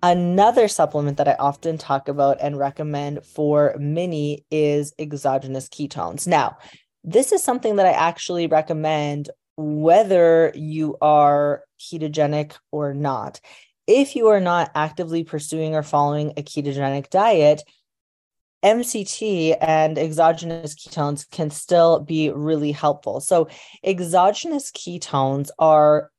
Another 0.03 0.67
supplement 0.67 1.15
that 1.19 1.29
I 1.29 1.35
often 1.39 1.77
talk 1.77 2.09
about 2.09 2.39
and 2.41 2.59
recommend 2.59 3.23
for 3.23 3.77
mini 3.79 4.45
is 4.51 4.93
exogenous 4.99 5.69
ketones. 5.69 6.27
Now, 6.27 6.57
this 7.05 7.31
is 7.31 7.41
something 7.41 7.77
that 7.77 7.85
I 7.85 7.93
actually 7.93 8.47
recommend 8.47 9.29
whether 9.55 10.51
you 10.53 10.97
are 11.01 11.63
ketogenic 11.79 12.57
or 12.73 12.93
not. 12.93 13.39
If 13.87 14.17
you 14.17 14.27
are 14.27 14.41
not 14.41 14.69
actively 14.75 15.23
pursuing 15.23 15.75
or 15.75 15.83
following 15.83 16.31
a 16.31 16.43
ketogenic 16.43 17.09
diet, 17.09 17.63
MCT 18.63 19.57
and 19.59 19.97
exogenous 19.97 20.75
ketones 20.75 21.29
can 21.29 21.49
still 21.49 21.99
be 21.99 22.29
really 22.29 22.71
helpful. 22.71 23.19
So, 23.19 23.47
exogenous 23.83 24.71
ketones 24.71 25.49
are 25.57 26.11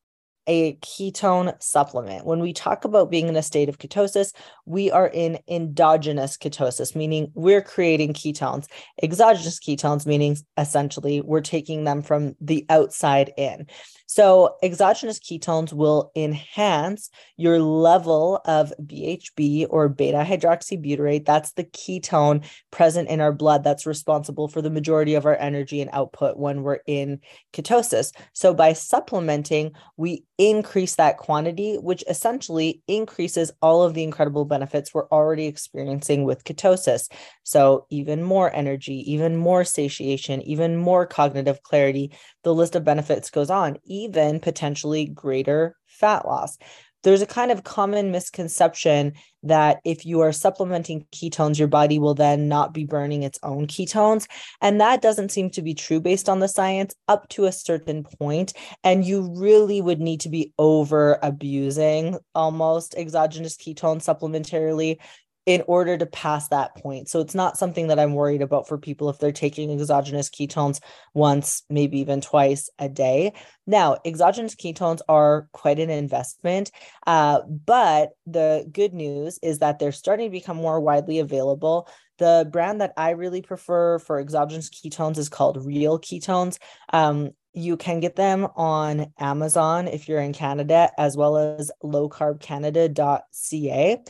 a 0.46 0.74
ketone 0.76 1.60
supplement. 1.62 2.26
When 2.26 2.40
we 2.40 2.52
talk 2.52 2.84
about 2.84 3.10
being 3.10 3.28
in 3.28 3.36
a 3.36 3.42
state 3.42 3.68
of 3.68 3.78
ketosis, 3.78 4.32
we 4.66 4.90
are 4.90 5.08
in 5.08 5.38
endogenous 5.48 6.36
ketosis, 6.36 6.96
meaning 6.96 7.30
we're 7.34 7.62
creating 7.62 8.12
ketones. 8.12 8.66
Exogenous 9.02 9.58
ketones, 9.60 10.06
meaning 10.06 10.36
essentially 10.58 11.20
we're 11.20 11.40
taking 11.40 11.84
them 11.84 12.02
from 12.02 12.34
the 12.40 12.66
outside 12.68 13.32
in. 13.36 13.66
So, 14.06 14.56
exogenous 14.62 15.18
ketones 15.18 15.72
will 15.72 16.12
enhance 16.14 17.08
your 17.38 17.60
level 17.60 18.42
of 18.44 18.70
BHB 18.78 19.68
or 19.70 19.88
beta 19.88 20.18
hydroxybutyrate. 20.18 21.24
That's 21.24 21.52
the 21.52 21.64
ketone 21.64 22.44
present 22.70 23.08
in 23.08 23.22
our 23.22 23.32
blood 23.32 23.64
that's 23.64 23.86
responsible 23.86 24.48
for 24.48 24.60
the 24.60 24.68
majority 24.68 25.14
of 25.14 25.24
our 25.24 25.36
energy 25.36 25.80
and 25.80 25.88
output 25.94 26.36
when 26.36 26.62
we're 26.62 26.80
in 26.86 27.20
ketosis. 27.54 28.12
So, 28.34 28.52
by 28.52 28.74
supplementing, 28.74 29.72
we 29.96 30.24
increase 30.50 30.96
that 30.96 31.18
quantity, 31.18 31.76
which 31.76 32.02
essentially 32.08 32.82
increases 32.88 33.52
all 33.62 33.82
of 33.84 33.94
the 33.94 34.02
incredible 34.02 34.44
benefits 34.44 34.92
we're 34.92 35.08
already 35.08 35.46
experiencing 35.46 36.24
with 36.24 36.42
ketosis. 36.42 37.08
So, 37.44 37.86
even 37.90 38.22
more 38.22 38.52
energy, 38.52 39.12
even 39.12 39.36
more 39.36 39.64
satiation, 39.64 40.42
even 40.42 40.76
more 40.76 41.06
cognitive 41.06 41.62
clarity. 41.62 42.12
The 42.42 42.54
list 42.54 42.74
of 42.74 42.84
benefits 42.84 43.30
goes 43.30 43.50
on, 43.50 43.78
even 43.84 44.40
potentially 44.40 45.06
greater 45.06 45.76
fat 45.86 46.26
loss 46.26 46.58
there's 47.02 47.22
a 47.22 47.26
kind 47.26 47.50
of 47.50 47.64
common 47.64 48.10
misconception 48.10 49.14
that 49.42 49.80
if 49.84 50.06
you 50.06 50.20
are 50.20 50.32
supplementing 50.32 51.04
ketones, 51.12 51.58
your 51.58 51.68
body 51.68 51.98
will 51.98 52.14
then 52.14 52.48
not 52.48 52.72
be 52.72 52.84
burning 52.84 53.22
its 53.22 53.38
own 53.42 53.66
ketones. 53.66 54.28
And 54.60 54.80
that 54.80 55.02
doesn't 55.02 55.30
seem 55.30 55.50
to 55.50 55.62
be 55.62 55.74
true 55.74 56.00
based 56.00 56.28
on 56.28 56.38
the 56.38 56.48
science 56.48 56.94
up 57.08 57.28
to 57.30 57.46
a 57.46 57.52
certain 57.52 58.04
point. 58.04 58.52
And 58.84 59.04
you 59.04 59.34
really 59.36 59.80
would 59.80 60.00
need 60.00 60.20
to 60.20 60.28
be 60.28 60.52
over 60.58 61.18
abusing 61.22 62.18
almost 62.34 62.94
exogenous 62.96 63.56
ketone 63.56 63.98
supplementarily 63.98 64.98
in 65.44 65.60
order 65.66 65.98
to 65.98 66.06
pass 66.06 66.46
that 66.48 66.76
point. 66.76 67.08
So 67.08 67.18
it's 67.20 67.34
not 67.34 67.58
something 67.58 67.88
that 67.88 67.98
I'm 67.98 68.14
worried 68.14 68.42
about 68.42 68.68
for 68.68 68.78
people 68.78 69.10
if 69.10 69.18
they're 69.18 69.32
taking 69.32 69.72
exogenous 69.72 70.30
ketones 70.30 70.80
once, 71.14 71.64
maybe 71.68 71.98
even 71.98 72.20
twice 72.20 72.70
a 72.78 72.88
day. 72.88 73.32
Now, 73.66 73.96
exogenous 74.04 74.54
ketones 74.54 75.00
are 75.08 75.48
quite 75.52 75.80
an 75.80 75.90
investment, 75.90 76.70
uh, 77.06 77.40
but 77.48 78.10
the 78.26 78.68
good 78.70 78.94
news 78.94 79.40
is 79.42 79.58
that 79.58 79.80
they're 79.80 79.90
starting 79.90 80.28
to 80.28 80.32
become 80.32 80.58
more 80.58 80.78
widely 80.80 81.18
available. 81.18 81.88
The 82.18 82.46
brand 82.50 82.80
that 82.80 82.92
I 82.96 83.10
really 83.10 83.42
prefer 83.42 83.98
for 83.98 84.20
exogenous 84.20 84.70
ketones 84.70 85.18
is 85.18 85.28
called 85.28 85.66
Real 85.66 85.98
Ketones. 85.98 86.58
Um, 86.92 87.30
you 87.52 87.76
can 87.76 87.98
get 88.00 88.16
them 88.16 88.48
on 88.54 89.12
Amazon 89.18 89.88
if 89.88 90.08
you're 90.08 90.20
in 90.20 90.32
Canada, 90.32 90.90
as 90.96 91.16
well 91.16 91.36
as 91.36 91.72
lowcarbcanada.ca 91.82 94.02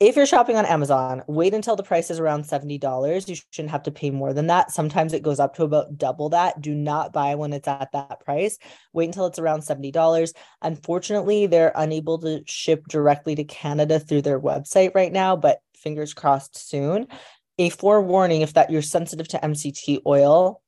if 0.00 0.16
you're 0.16 0.26
shopping 0.26 0.56
on 0.56 0.66
Amazon, 0.66 1.22
wait 1.28 1.54
until 1.54 1.76
the 1.76 1.82
price 1.82 2.10
is 2.10 2.18
around 2.18 2.44
$70. 2.44 3.28
You 3.28 3.36
shouldn't 3.50 3.70
have 3.70 3.84
to 3.84 3.92
pay 3.92 4.10
more 4.10 4.32
than 4.32 4.48
that. 4.48 4.72
Sometimes 4.72 5.12
it 5.12 5.22
goes 5.22 5.38
up 5.38 5.54
to 5.54 5.62
about 5.62 5.96
double 5.96 6.30
that. 6.30 6.60
Do 6.60 6.74
not 6.74 7.12
buy 7.12 7.36
when 7.36 7.52
it's 7.52 7.68
at 7.68 7.90
that 7.92 8.20
price. 8.20 8.58
Wait 8.92 9.06
until 9.06 9.26
it's 9.26 9.38
around 9.38 9.60
$70. 9.60 10.32
Unfortunately, 10.62 11.46
they're 11.46 11.72
unable 11.76 12.18
to 12.18 12.42
ship 12.44 12.86
directly 12.88 13.36
to 13.36 13.44
Canada 13.44 14.00
through 14.00 14.22
their 14.22 14.40
website 14.40 14.94
right 14.94 15.12
now, 15.12 15.36
but 15.36 15.60
fingers 15.76 16.12
crossed 16.12 16.56
soon. 16.68 17.06
A 17.58 17.68
forewarning 17.68 18.40
if 18.40 18.54
that 18.54 18.70
you're 18.70 18.82
sensitive 18.82 19.28
to 19.28 19.38
MCT 19.38 20.00
oil, 20.06 20.60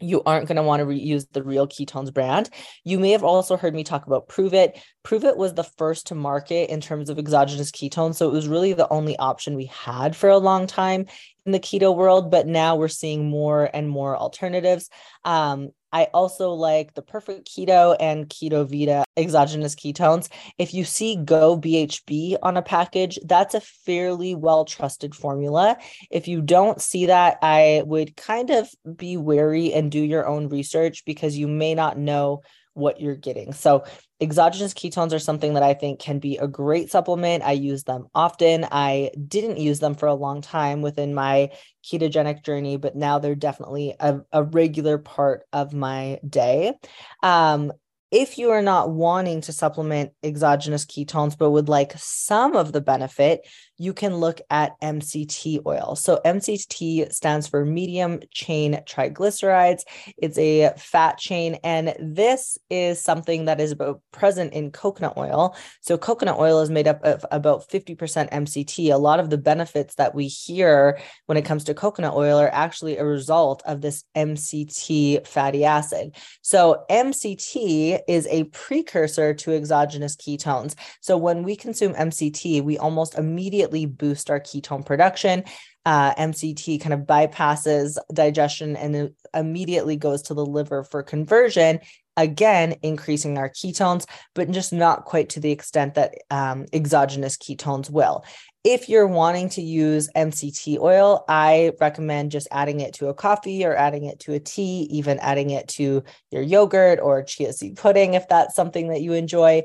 you 0.00 0.22
aren't 0.24 0.48
going 0.48 0.56
to 0.56 0.62
want 0.62 0.80
to 0.80 0.86
reuse 0.86 1.26
the 1.32 1.42
real 1.42 1.68
ketones 1.68 2.12
brand. 2.12 2.50
You 2.84 2.98
may 2.98 3.10
have 3.10 3.24
also 3.24 3.56
heard 3.56 3.74
me 3.74 3.84
talk 3.84 4.06
about 4.06 4.28
Pruvit. 4.28 4.80
Prove 5.02 5.24
It 5.24 5.36
was 5.36 5.54
the 5.54 5.64
first 5.64 6.08
to 6.08 6.14
market 6.14 6.70
in 6.70 6.80
terms 6.80 7.10
of 7.10 7.18
exogenous 7.18 7.70
ketones. 7.70 8.16
So 8.16 8.28
it 8.28 8.32
was 8.32 8.48
really 8.48 8.72
the 8.72 8.90
only 8.90 9.16
option 9.18 9.56
we 9.56 9.66
had 9.66 10.16
for 10.16 10.28
a 10.28 10.38
long 10.38 10.66
time 10.66 11.06
in 11.46 11.52
the 11.52 11.60
keto 11.60 11.94
world. 11.94 12.30
But 12.30 12.46
now 12.46 12.76
we're 12.76 12.88
seeing 12.88 13.28
more 13.28 13.68
and 13.72 13.88
more 13.88 14.16
alternatives. 14.16 14.88
Um, 15.24 15.70
I 15.92 16.04
also 16.14 16.50
like 16.52 16.94
the 16.94 17.02
Perfect 17.02 17.48
Keto 17.48 17.96
and 17.98 18.28
Keto 18.28 18.68
Vita 18.68 19.04
exogenous 19.16 19.74
ketones. 19.74 20.28
If 20.58 20.74
you 20.74 20.84
see 20.84 21.16
Go 21.16 21.58
BHB 21.58 22.38
on 22.42 22.56
a 22.56 22.62
package, 22.62 23.18
that's 23.24 23.54
a 23.54 23.60
fairly 23.60 24.34
well 24.34 24.64
trusted 24.64 25.14
formula. 25.14 25.76
If 26.10 26.28
you 26.28 26.40
don't 26.40 26.80
see 26.80 27.06
that, 27.06 27.38
I 27.42 27.82
would 27.86 28.16
kind 28.16 28.50
of 28.50 28.68
be 28.96 29.16
wary 29.16 29.72
and 29.72 29.90
do 29.90 30.00
your 30.00 30.26
own 30.26 30.48
research 30.48 31.04
because 31.04 31.36
you 31.36 31.48
may 31.48 31.74
not 31.74 31.98
know 31.98 32.42
what 32.74 33.00
you're 33.00 33.16
getting. 33.16 33.52
So, 33.52 33.84
exogenous 34.20 34.74
ketones 34.74 35.12
are 35.12 35.18
something 35.18 35.54
that 35.54 35.62
I 35.62 35.74
think 35.74 35.98
can 35.98 36.18
be 36.18 36.36
a 36.38 36.46
great 36.46 36.90
supplement. 36.90 37.42
I 37.42 37.52
use 37.52 37.84
them 37.84 38.06
often. 38.14 38.66
I 38.70 39.10
didn't 39.28 39.58
use 39.58 39.80
them 39.80 39.94
for 39.94 40.06
a 40.06 40.14
long 40.14 40.40
time 40.40 40.82
within 40.82 41.14
my 41.14 41.50
ketogenic 41.84 42.44
journey, 42.44 42.76
but 42.76 42.96
now 42.96 43.18
they're 43.18 43.34
definitely 43.34 43.94
a, 43.98 44.20
a 44.32 44.42
regular 44.42 44.98
part 44.98 45.44
of 45.52 45.72
my 45.72 46.18
day. 46.28 46.74
Um, 47.22 47.72
if 48.10 48.38
you 48.38 48.50
are 48.50 48.62
not 48.62 48.90
wanting 48.90 49.40
to 49.42 49.52
supplement 49.52 50.12
exogenous 50.22 50.84
ketones, 50.84 51.38
but 51.38 51.50
would 51.50 51.68
like 51.68 51.92
some 51.96 52.56
of 52.56 52.72
the 52.72 52.80
benefit, 52.80 53.46
you 53.80 53.94
can 53.94 54.16
look 54.16 54.42
at 54.50 54.78
MCT 54.82 55.62
oil. 55.64 55.96
So, 55.96 56.20
MCT 56.22 57.10
stands 57.14 57.48
for 57.48 57.64
medium 57.64 58.20
chain 58.30 58.74
triglycerides. 58.86 59.84
It's 60.18 60.36
a 60.36 60.74
fat 60.76 61.16
chain, 61.16 61.58
and 61.64 61.94
this 61.98 62.58
is 62.68 63.00
something 63.00 63.46
that 63.46 63.58
is 63.58 63.72
about 63.72 64.02
present 64.12 64.52
in 64.52 64.70
coconut 64.70 65.14
oil. 65.16 65.56
So, 65.80 65.96
coconut 65.96 66.38
oil 66.38 66.60
is 66.60 66.68
made 66.68 66.86
up 66.86 67.02
of 67.04 67.24
about 67.30 67.70
50% 67.70 68.30
MCT. 68.30 68.92
A 68.92 68.98
lot 68.98 69.18
of 69.18 69.30
the 69.30 69.38
benefits 69.38 69.94
that 69.94 70.14
we 70.14 70.26
hear 70.26 71.00
when 71.24 71.38
it 71.38 71.46
comes 71.46 71.64
to 71.64 71.72
coconut 71.72 72.12
oil 72.12 72.36
are 72.36 72.52
actually 72.52 72.98
a 72.98 73.04
result 73.06 73.62
of 73.64 73.80
this 73.80 74.04
MCT 74.14 75.26
fatty 75.26 75.64
acid. 75.64 76.16
So, 76.42 76.84
MCT 76.90 78.00
is 78.06 78.26
a 78.26 78.44
precursor 78.44 79.32
to 79.32 79.52
exogenous 79.52 80.16
ketones. 80.16 80.74
So, 81.00 81.16
when 81.16 81.44
we 81.44 81.56
consume 81.56 81.94
MCT, 81.94 82.62
we 82.62 82.76
almost 82.76 83.16
immediately 83.16 83.69
immediately 83.70 83.86
boost 83.86 84.30
our 84.30 84.40
ketone 84.40 84.84
production. 84.84 85.44
Uh, 85.86 86.14
MCT 86.14 86.80
kind 86.80 86.92
of 86.92 87.00
bypasses 87.00 87.96
digestion 88.12 88.76
and 88.76 89.12
immediately 89.34 89.96
goes 89.96 90.22
to 90.22 90.34
the 90.34 90.44
liver 90.44 90.84
for 90.84 91.02
conversion, 91.02 91.80
again, 92.16 92.74
increasing 92.82 93.38
our 93.38 93.48
ketones, 93.48 94.06
but 94.34 94.50
just 94.50 94.72
not 94.72 95.06
quite 95.06 95.30
to 95.30 95.40
the 95.40 95.50
extent 95.50 95.94
that 95.94 96.14
um, 96.30 96.66
exogenous 96.72 97.38
ketones 97.38 97.90
will. 97.90 98.24
If 98.62 98.90
you're 98.90 99.08
wanting 99.08 99.48
to 99.50 99.62
use 99.62 100.10
MCT 100.14 100.78
oil, 100.78 101.24
I 101.28 101.72
recommend 101.80 102.30
just 102.30 102.48
adding 102.50 102.80
it 102.80 102.92
to 102.94 103.08
a 103.08 103.14
coffee 103.14 103.64
or 103.64 103.74
adding 103.74 104.04
it 104.04 104.20
to 104.20 104.34
a 104.34 104.40
tea, 104.40 104.86
even 104.90 105.18
adding 105.20 105.48
it 105.48 105.66
to 105.68 106.04
your 106.30 106.42
yogurt 106.42 107.00
or 107.00 107.22
chia 107.22 107.54
seed 107.54 107.78
pudding 107.78 108.12
if 108.12 108.28
that's 108.28 108.54
something 108.54 108.88
that 108.88 109.00
you 109.00 109.14
enjoy 109.14 109.62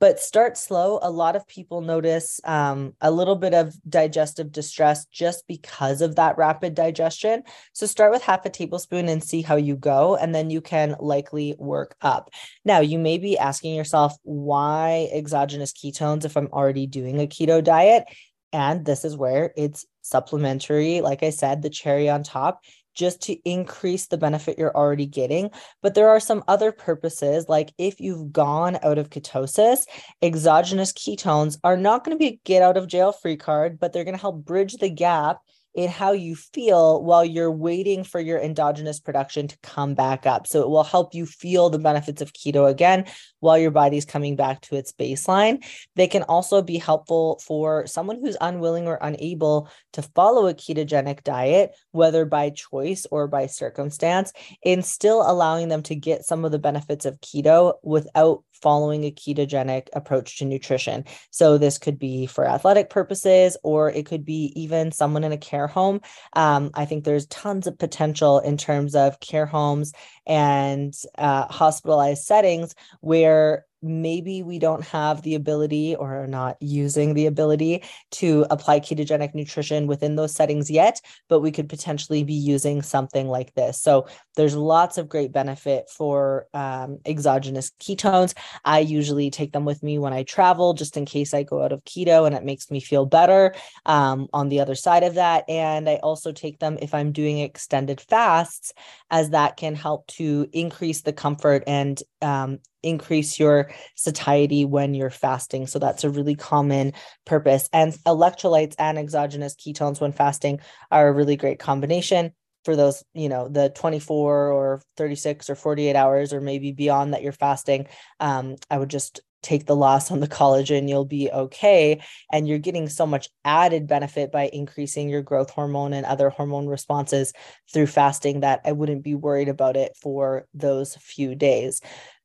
but 0.00 0.20
start 0.20 0.56
slow. 0.56 0.98
A 1.02 1.10
lot 1.10 1.36
of 1.36 1.46
people 1.46 1.80
notice 1.80 2.40
um, 2.44 2.94
a 3.00 3.10
little 3.10 3.36
bit 3.36 3.54
of 3.54 3.74
digestive 3.88 4.52
distress 4.52 5.06
just 5.06 5.46
because 5.48 6.00
of 6.00 6.16
that 6.16 6.38
rapid 6.38 6.74
digestion. 6.74 7.42
So 7.72 7.86
start 7.86 8.12
with 8.12 8.22
half 8.22 8.44
a 8.44 8.50
tablespoon 8.50 9.08
and 9.08 9.22
see 9.22 9.42
how 9.42 9.56
you 9.56 9.76
go, 9.76 10.16
and 10.16 10.34
then 10.34 10.50
you 10.50 10.60
can 10.60 10.96
likely 11.00 11.54
work 11.58 11.96
up. 12.00 12.30
Now, 12.64 12.80
you 12.80 12.98
may 12.98 13.18
be 13.18 13.38
asking 13.38 13.74
yourself, 13.74 14.16
why 14.22 15.08
exogenous 15.12 15.72
ketones 15.72 16.24
if 16.24 16.36
I'm 16.36 16.48
already 16.52 16.86
doing 16.86 17.20
a 17.20 17.26
keto 17.26 17.62
diet? 17.62 18.04
And 18.52 18.86
this 18.86 19.04
is 19.04 19.16
where 19.16 19.52
it's 19.56 19.84
supplementary. 20.00 21.02
Like 21.02 21.22
I 21.22 21.30
said, 21.30 21.60
the 21.60 21.68
cherry 21.68 22.08
on 22.08 22.22
top 22.22 22.60
just 22.98 23.22
to 23.22 23.36
increase 23.48 24.08
the 24.08 24.18
benefit 24.18 24.58
you're 24.58 24.76
already 24.76 25.06
getting. 25.06 25.50
But 25.80 25.94
there 25.94 26.08
are 26.08 26.20
some 26.20 26.42
other 26.48 26.72
purposes, 26.72 27.48
like 27.48 27.72
if 27.78 28.00
you've 28.00 28.32
gone 28.32 28.78
out 28.82 28.98
of 28.98 29.10
ketosis, 29.10 29.84
exogenous 30.20 30.92
ketones 30.92 31.58
are 31.62 31.76
not 31.76 32.04
going 32.04 32.18
to 32.18 32.18
be 32.18 32.34
a 32.34 32.40
get 32.44 32.62
out 32.62 32.76
of 32.76 32.88
jail 32.88 33.12
free 33.12 33.36
card, 33.36 33.78
but 33.78 33.92
they're 33.92 34.04
going 34.04 34.16
to 34.16 34.20
help 34.20 34.44
bridge 34.44 34.74
the 34.74 34.90
gap 34.90 35.38
in 35.74 35.88
how 35.88 36.12
you 36.12 36.34
feel 36.34 37.02
while 37.02 37.24
you're 37.24 37.52
waiting 37.52 38.02
for 38.02 38.20
your 38.20 38.38
endogenous 38.38 38.98
production 39.00 39.46
to 39.48 39.58
come 39.62 39.94
back 39.94 40.26
up. 40.26 40.46
So 40.46 40.62
it 40.62 40.68
will 40.68 40.84
help 40.84 41.14
you 41.14 41.26
feel 41.26 41.70
the 41.70 41.78
benefits 41.78 42.20
of 42.22 42.32
keto 42.32 42.68
again 42.68 43.04
while 43.40 43.58
your 43.58 43.70
body's 43.70 44.04
coming 44.04 44.34
back 44.34 44.60
to 44.62 44.76
its 44.76 44.92
baseline. 44.92 45.64
They 45.94 46.08
can 46.08 46.24
also 46.24 46.62
be 46.62 46.78
helpful 46.78 47.40
for 47.46 47.86
someone 47.86 48.18
who's 48.20 48.36
unwilling 48.40 48.88
or 48.88 48.98
unable 49.00 49.68
to 49.92 50.02
follow 50.02 50.46
a 50.48 50.54
ketogenic 50.54 51.22
diet, 51.22 51.76
whether 51.92 52.24
by 52.24 52.50
choice 52.50 53.06
or 53.10 53.28
by 53.28 53.46
circumstance, 53.46 54.32
in 54.62 54.82
still 54.82 55.22
allowing 55.28 55.68
them 55.68 55.82
to 55.84 55.94
get 55.94 56.24
some 56.24 56.44
of 56.44 56.52
the 56.52 56.58
benefits 56.58 57.04
of 57.04 57.20
keto 57.20 57.74
without 57.82 58.42
following 58.62 59.04
a 59.04 59.10
ketogenic 59.10 59.88
approach 59.92 60.38
to 60.38 60.44
nutrition. 60.44 61.04
So, 61.30 61.58
this 61.58 61.78
could 61.78 61.98
be 61.98 62.26
for 62.26 62.46
athletic 62.46 62.90
purposes, 62.90 63.56
or 63.62 63.90
it 63.90 64.06
could 64.06 64.24
be 64.24 64.52
even 64.56 64.92
someone 64.92 65.24
in 65.24 65.32
a 65.32 65.38
care 65.38 65.66
home. 65.66 66.00
Um, 66.34 66.70
I 66.74 66.84
think 66.84 67.04
there's 67.04 67.26
tons 67.26 67.66
of 67.66 67.78
potential 67.78 68.38
in 68.40 68.56
terms 68.56 68.94
of 68.94 69.20
care 69.20 69.46
homes 69.46 69.92
and 70.26 70.94
uh, 71.16 71.46
hospitalized 71.46 72.24
settings 72.24 72.74
where 73.00 73.64
maybe 73.82 74.42
we 74.42 74.58
don't 74.58 74.84
have 74.84 75.22
the 75.22 75.34
ability 75.34 75.94
or 75.94 76.24
are 76.24 76.26
not 76.26 76.56
using 76.60 77.14
the 77.14 77.26
ability 77.26 77.82
to 78.10 78.46
apply 78.50 78.80
ketogenic 78.80 79.34
nutrition 79.34 79.86
within 79.86 80.16
those 80.16 80.34
settings 80.34 80.70
yet, 80.70 81.00
but 81.28 81.40
we 81.40 81.50
could 81.50 81.68
potentially 81.68 82.24
be 82.24 82.34
using 82.34 82.82
something 82.82 83.28
like 83.28 83.54
this. 83.54 83.80
So 83.80 84.08
there's 84.36 84.56
lots 84.56 84.98
of 84.98 85.08
great 85.08 85.32
benefit 85.32 85.88
for 85.88 86.46
um, 86.54 86.98
exogenous 87.06 87.70
ketones. 87.80 88.34
I 88.64 88.80
usually 88.80 89.30
take 89.30 89.52
them 89.52 89.64
with 89.64 89.82
me 89.82 89.98
when 89.98 90.12
I 90.12 90.24
travel, 90.24 90.74
just 90.74 90.96
in 90.96 91.04
case 91.04 91.32
I 91.32 91.42
go 91.42 91.62
out 91.62 91.72
of 91.72 91.84
keto 91.84 92.26
and 92.26 92.34
it 92.34 92.44
makes 92.44 92.70
me 92.70 92.80
feel 92.80 93.06
better 93.06 93.54
um, 93.86 94.28
on 94.32 94.48
the 94.48 94.60
other 94.60 94.74
side 94.74 95.04
of 95.04 95.14
that. 95.14 95.44
And 95.48 95.88
I 95.88 95.96
also 95.96 96.32
take 96.32 96.58
them 96.58 96.78
if 96.82 96.94
I'm 96.94 97.12
doing 97.12 97.38
extended 97.38 98.00
fasts, 98.00 98.72
as 99.10 99.30
that 99.30 99.56
can 99.56 99.74
help 99.74 100.06
to 100.08 100.48
increase 100.52 101.02
the 101.02 101.12
comfort 101.12 101.62
and 101.66 102.00
um, 102.22 102.58
increase 102.82 103.38
your 103.38 103.70
satiety 103.96 104.64
when 104.64 104.94
you're 104.94 105.10
fasting. 105.10 105.66
So 105.66 105.78
that's 105.78 106.04
a 106.04 106.10
really 106.10 106.34
common 106.34 106.92
purpose. 107.24 107.68
And 107.72 107.92
electrolytes 108.06 108.74
and 108.78 108.98
exogenous 108.98 109.54
ketones 109.54 110.00
when 110.00 110.12
fasting 110.12 110.60
are 110.90 111.08
a 111.08 111.12
really 111.12 111.36
great 111.36 111.58
combination 111.58 112.32
for 112.64 112.76
those, 112.76 113.02
you 113.14 113.28
know, 113.28 113.48
the 113.48 113.70
24 113.70 114.52
or 114.52 114.82
36 114.96 115.48
or 115.48 115.54
48 115.54 115.96
hours 115.96 116.32
or 116.32 116.40
maybe 116.40 116.72
beyond 116.72 117.14
that 117.14 117.22
you're 117.22 117.32
fasting. 117.32 117.86
Um, 118.20 118.56
I 118.70 118.78
would 118.78 118.90
just 118.90 119.20
take 119.42 119.66
the 119.66 119.76
loss 119.76 120.10
on 120.10 120.20
the 120.20 120.28
collagen, 120.28 120.88
you'll 120.88 121.04
be 121.04 121.30
okay. 121.30 122.02
And 122.32 122.48
you're 122.48 122.58
getting 122.58 122.88
so 122.88 123.06
much 123.06 123.28
added 123.44 123.86
benefit 123.86 124.32
by 124.32 124.50
increasing 124.52 125.08
your 125.08 125.22
growth 125.22 125.50
hormone 125.50 125.92
and 125.92 126.04
other 126.04 126.28
hormone 126.28 126.66
responses 126.66 127.32
through 127.72 127.86
fasting 127.86 128.40
that 128.40 128.60
I 128.64 128.72
wouldn't 128.72 129.04
be 129.04 129.14
worried 129.14 129.48
about 129.48 129.76
it 129.76 129.92
for 130.00 130.46
those 130.54 130.96
few 130.96 131.34
days. 131.34 131.80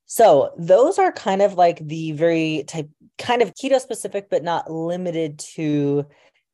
So 0.05 0.51
those 0.57 0.99
are 0.99 1.11
kind 1.11 1.41
of 1.41 1.55
like 1.55 1.79
the 1.79 2.11
very 2.11 2.63
type 2.67 2.89
kind 3.17 3.41
of 3.41 3.53
keto 3.53 3.79
specific, 3.79 4.29
but 4.29 4.43
not 4.43 4.71
limited 4.71 5.39
to 5.55 6.05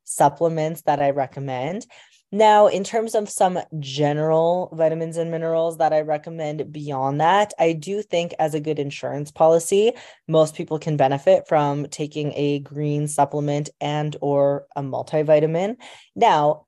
supplements 0.04 0.82
that 0.82 1.00
I 1.00 1.10
recommend. 1.10 1.86
Now, 2.32 2.68
in 2.68 2.84
terms 2.84 3.16
of 3.16 3.28
some 3.28 3.58
general 3.80 4.70
vitamins 4.72 5.16
and 5.16 5.32
minerals 5.32 5.78
that 5.78 5.92
I 5.92 6.02
recommend 6.02 6.72
beyond 6.72 7.20
that, 7.20 7.52
I 7.58 7.72
do 7.72 8.02
think 8.02 8.34
as 8.38 8.54
a 8.54 8.60
good 8.60 8.78
insurance 8.78 9.32
policy, 9.32 9.92
most 10.28 10.54
people 10.54 10.78
can 10.78 10.96
benefit 10.96 11.48
from 11.48 11.88
taking 11.88 12.32
a 12.36 12.60
green 12.60 13.08
supplement 13.08 13.68
and 13.80 14.16
or 14.20 14.66
a 14.76 14.82
multivitamin. 14.82 15.76
Now, 16.14 16.66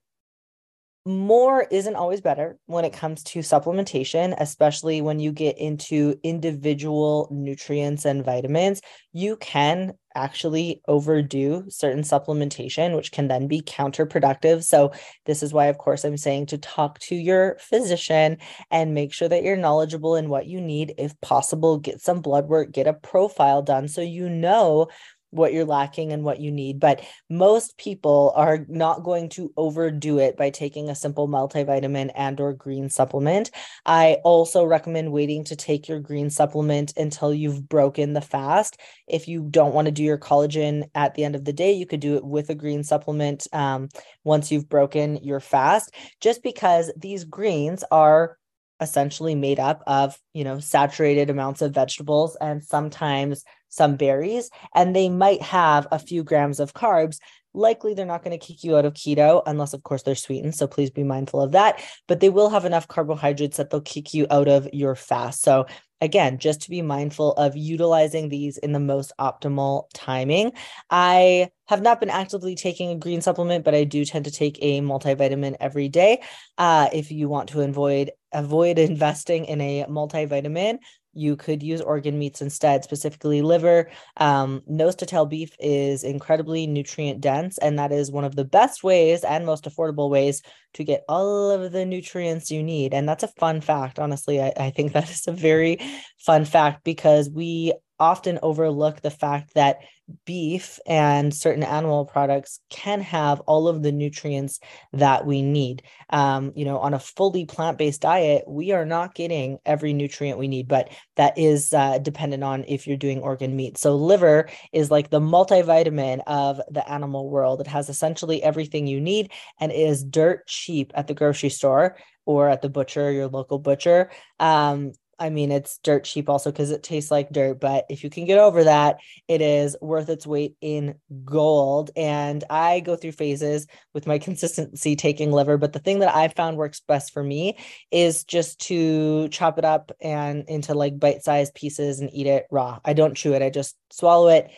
more 1.05 1.67
isn't 1.69 1.95
always 1.95 2.21
better 2.21 2.57
when 2.65 2.85
it 2.85 2.93
comes 2.93 3.23
to 3.23 3.39
supplementation, 3.39 4.33
especially 4.39 5.01
when 5.01 5.19
you 5.19 5.33
get 5.33 5.57
into 5.57 6.15
individual 6.23 7.27
nutrients 7.29 8.05
and 8.05 8.23
vitamins. 8.23 8.81
You 9.11 9.35
can 9.35 9.93
actually 10.15 10.81
overdo 10.87 11.65
certain 11.69 12.03
supplementation, 12.03 12.95
which 12.95 13.11
can 13.11 13.27
then 13.27 13.47
be 13.47 13.61
counterproductive. 13.61 14.63
So, 14.63 14.93
this 15.25 15.43
is 15.43 15.51
why, 15.53 15.65
of 15.65 15.77
course, 15.77 16.05
I'm 16.05 16.17
saying 16.17 16.47
to 16.47 16.57
talk 16.57 16.99
to 16.99 17.15
your 17.15 17.57
physician 17.59 18.37
and 18.71 18.93
make 18.93 19.13
sure 19.13 19.27
that 19.27 19.43
you're 19.43 19.57
knowledgeable 19.57 20.15
in 20.15 20.29
what 20.29 20.45
you 20.45 20.61
need. 20.61 20.93
If 20.97 21.19
possible, 21.21 21.79
get 21.79 22.01
some 22.01 22.21
blood 22.21 22.47
work, 22.47 22.71
get 22.71 22.87
a 22.87 22.93
profile 22.93 23.61
done 23.61 23.87
so 23.87 24.01
you 24.01 24.29
know 24.29 24.87
what 25.33 25.53
you're 25.53 25.65
lacking 25.65 26.11
and 26.11 26.23
what 26.23 26.39
you 26.39 26.51
need 26.51 26.79
but 26.79 27.01
most 27.29 27.77
people 27.77 28.31
are 28.35 28.65
not 28.69 29.03
going 29.03 29.29
to 29.29 29.51
overdo 29.57 30.19
it 30.19 30.37
by 30.37 30.49
taking 30.49 30.89
a 30.89 30.95
simple 30.95 31.27
multivitamin 31.27 32.11
and 32.15 32.39
or 32.39 32.53
green 32.53 32.89
supplement. 32.89 33.51
I 33.85 34.17
also 34.23 34.63
recommend 34.65 35.11
waiting 35.11 35.43
to 35.45 35.55
take 35.55 35.87
your 35.87 35.99
green 35.99 36.29
supplement 36.29 36.93
until 36.97 37.33
you've 37.33 37.67
broken 37.67 38.13
the 38.13 38.21
fast. 38.21 38.79
If 39.07 39.27
you 39.27 39.47
don't 39.49 39.73
want 39.73 39.85
to 39.85 39.91
do 39.91 40.03
your 40.03 40.17
collagen 40.17 40.89
at 40.95 41.15
the 41.15 41.23
end 41.23 41.35
of 41.35 41.45
the 41.45 41.53
day 41.53 41.73
you 41.73 41.85
could 41.85 41.99
do 41.99 42.15
it 42.15 42.25
with 42.25 42.49
a 42.49 42.55
green 42.55 42.83
supplement 42.83 43.47
um, 43.53 43.89
once 44.23 44.51
you've 44.51 44.69
broken 44.69 45.17
your 45.23 45.39
fast 45.39 45.93
just 46.19 46.43
because 46.43 46.91
these 46.97 47.23
greens 47.23 47.83
are 47.91 48.37
essentially 48.81 49.35
made 49.35 49.59
up 49.59 49.83
of 49.87 50.17
you 50.33 50.43
know 50.43 50.59
saturated 50.59 51.29
amounts 51.29 51.61
of 51.61 51.73
vegetables 51.73 52.35
and 52.41 52.63
sometimes 52.63 53.43
some 53.73 53.95
berries 53.95 54.49
and 54.75 54.95
they 54.95 55.09
might 55.09 55.41
have 55.41 55.87
a 55.91 55.99
few 55.99 56.23
grams 56.23 56.59
of 56.59 56.73
carbs 56.73 57.17
likely 57.55 57.93
they're 57.93 58.05
not 58.05 58.23
going 58.23 58.37
to 58.37 58.45
kick 58.45 58.63
you 58.63 58.75
out 58.75 58.85
of 58.85 58.93
keto 58.93 59.41
unless 59.45 59.73
of 59.73 59.83
course 59.83 60.03
they're 60.03 60.15
sweetened 60.15 60.55
so 60.55 60.67
please 60.67 60.89
be 60.89 61.03
mindful 61.03 61.41
of 61.41 61.51
that 61.51 61.83
but 62.07 62.19
they 62.19 62.29
will 62.29 62.49
have 62.49 62.65
enough 62.65 62.87
carbohydrates 62.87 63.57
that 63.57 63.69
they'll 63.69 63.81
kick 63.81 64.13
you 64.13 64.27
out 64.29 64.47
of 64.47 64.67
your 64.73 64.95
fast 64.95 65.41
so 65.41 65.65
again, 66.03 66.37
just 66.37 66.61
to 66.61 66.69
be 66.69 66.81
mindful 66.81 67.31
of 67.33 67.55
utilizing 67.55 68.27
these 68.27 68.57
in 68.57 68.73
the 68.73 68.79
most 68.79 69.13
optimal 69.19 69.85
timing. 69.93 70.51
I 70.89 71.49
have 71.67 71.81
not 71.81 72.01
been 72.01 72.09
actively 72.09 72.55
taking 72.55 72.89
a 72.89 72.97
green 72.97 73.21
supplement, 73.21 73.63
but 73.63 73.73
I 73.73 73.85
do 73.85 74.03
tend 74.03 74.25
to 74.25 74.31
take 74.31 74.57
a 74.61 74.81
multivitamin 74.81 75.55
every 75.61 75.87
day. 75.87 76.21
Uh, 76.57 76.89
if 76.91 77.09
you 77.09 77.29
want 77.29 77.49
to 77.49 77.61
avoid 77.61 78.11
avoid 78.33 78.79
investing 78.89 79.45
in 79.45 79.61
a 79.61 79.85
multivitamin, 79.85 80.79
you 81.13 81.35
could 81.35 81.61
use 81.61 81.81
organ 81.81 82.17
meats 82.17 82.41
instead, 82.41 82.83
specifically 82.83 83.41
liver. 83.41 83.89
Um, 84.17 84.61
nose 84.67 84.95
to 84.95 85.05
tail 85.05 85.25
beef 85.25 85.55
is 85.59 86.03
incredibly 86.03 86.67
nutrient 86.67 87.21
dense, 87.21 87.57
and 87.57 87.77
that 87.79 87.91
is 87.91 88.11
one 88.11 88.23
of 88.23 88.35
the 88.35 88.45
best 88.45 88.83
ways 88.83 89.23
and 89.23 89.45
most 89.45 89.65
affordable 89.65 90.09
ways 90.09 90.41
to 90.73 90.83
get 90.83 91.03
all 91.07 91.51
of 91.51 91.71
the 91.71 91.85
nutrients 91.85 92.51
you 92.51 92.63
need. 92.63 92.93
And 92.93 93.07
that's 93.07 93.23
a 93.23 93.27
fun 93.27 93.61
fact. 93.61 93.99
Honestly, 93.99 94.41
I, 94.41 94.53
I 94.57 94.69
think 94.71 94.93
that 94.93 95.09
is 95.09 95.27
a 95.27 95.31
very 95.31 95.79
fun 96.17 96.45
fact 96.45 96.83
because 96.83 97.29
we 97.29 97.73
often 97.99 98.39
overlook 98.41 99.01
the 99.01 99.11
fact 99.11 99.53
that 99.53 99.77
beef 100.25 100.79
and 100.85 101.33
certain 101.33 101.63
animal 101.63 102.05
products 102.05 102.59
can 102.69 103.01
have 103.01 103.39
all 103.41 103.67
of 103.67 103.83
the 103.83 103.91
nutrients 103.91 104.59
that 104.91 105.25
we 105.25 105.41
need. 105.41 105.83
Um, 106.09 106.51
you 106.55 106.65
know, 106.65 106.79
on 106.79 106.93
a 106.93 106.99
fully 106.99 107.45
plant 107.45 107.77
based 107.77 108.01
diet, 108.01 108.43
we 108.47 108.71
are 108.71 108.85
not 108.85 109.15
getting 109.15 109.59
every 109.65 109.93
nutrient 109.93 110.39
we 110.39 110.47
need, 110.47 110.67
but 110.67 110.89
that 111.15 111.37
is 111.37 111.73
uh, 111.73 111.99
dependent 111.99 112.43
on 112.43 112.65
if 112.67 112.87
you're 112.87 112.97
doing 112.97 113.19
organ 113.19 113.55
meat. 113.55 113.77
So, 113.77 113.95
liver 113.95 114.49
is 114.71 114.91
like 114.91 115.09
the 115.09 115.21
multivitamin 115.21 116.21
of 116.27 116.61
the 116.69 116.87
animal 116.89 117.29
world. 117.29 117.61
It 117.61 117.67
has 117.67 117.89
essentially 117.89 118.43
everything 118.43 118.87
you 118.87 118.99
need 118.99 119.31
and 119.59 119.71
is 119.71 120.03
dirt 120.03 120.47
cheap 120.47 120.91
at 120.95 121.07
the 121.07 121.13
grocery 121.13 121.49
store 121.49 121.97
or 122.25 122.49
at 122.49 122.61
the 122.61 122.69
butcher, 122.69 123.11
your 123.11 123.27
local 123.27 123.59
butcher. 123.59 124.09
Um, 124.39 124.93
I 125.19 125.29
mean, 125.29 125.51
it's 125.51 125.77
dirt 125.79 126.03
cheap 126.03 126.29
also 126.29 126.51
because 126.51 126.71
it 126.71 126.83
tastes 126.83 127.11
like 127.11 127.31
dirt. 127.31 127.59
But 127.59 127.85
if 127.89 128.03
you 128.03 128.09
can 128.09 128.25
get 128.25 128.39
over 128.39 128.63
that, 128.63 128.97
it 129.27 129.41
is 129.41 129.75
worth 129.81 130.09
its 130.09 130.27
weight 130.27 130.55
in 130.61 130.95
gold. 131.23 131.91
And 131.95 132.43
I 132.49 132.79
go 132.79 132.95
through 132.95 133.13
phases 133.13 133.67
with 133.93 134.07
my 134.07 134.17
consistency 134.19 134.95
taking 134.95 135.31
liver. 135.31 135.57
But 135.57 135.73
the 135.73 135.79
thing 135.79 135.99
that 135.99 136.15
I 136.15 136.27
found 136.27 136.57
works 136.57 136.81
best 136.87 137.13
for 137.13 137.23
me 137.23 137.57
is 137.91 138.23
just 138.23 138.59
to 138.67 139.27
chop 139.29 139.57
it 139.57 139.65
up 139.65 139.91
and 140.01 140.45
into 140.47 140.73
like 140.73 140.99
bite 140.99 141.23
sized 141.23 141.53
pieces 141.53 141.99
and 141.99 142.09
eat 142.13 142.27
it 142.27 142.47
raw. 142.51 142.79
I 142.83 142.93
don't 142.93 143.15
chew 143.15 143.33
it, 143.33 143.41
I 143.41 143.49
just 143.49 143.75
swallow 143.91 144.29
it 144.29 144.51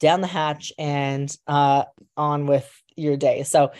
down 0.00 0.22
the 0.22 0.26
hatch 0.26 0.72
and 0.78 1.34
uh, 1.46 1.84
on 2.16 2.46
with 2.46 2.68
your 2.96 3.16
day. 3.16 3.42
So 3.42 3.72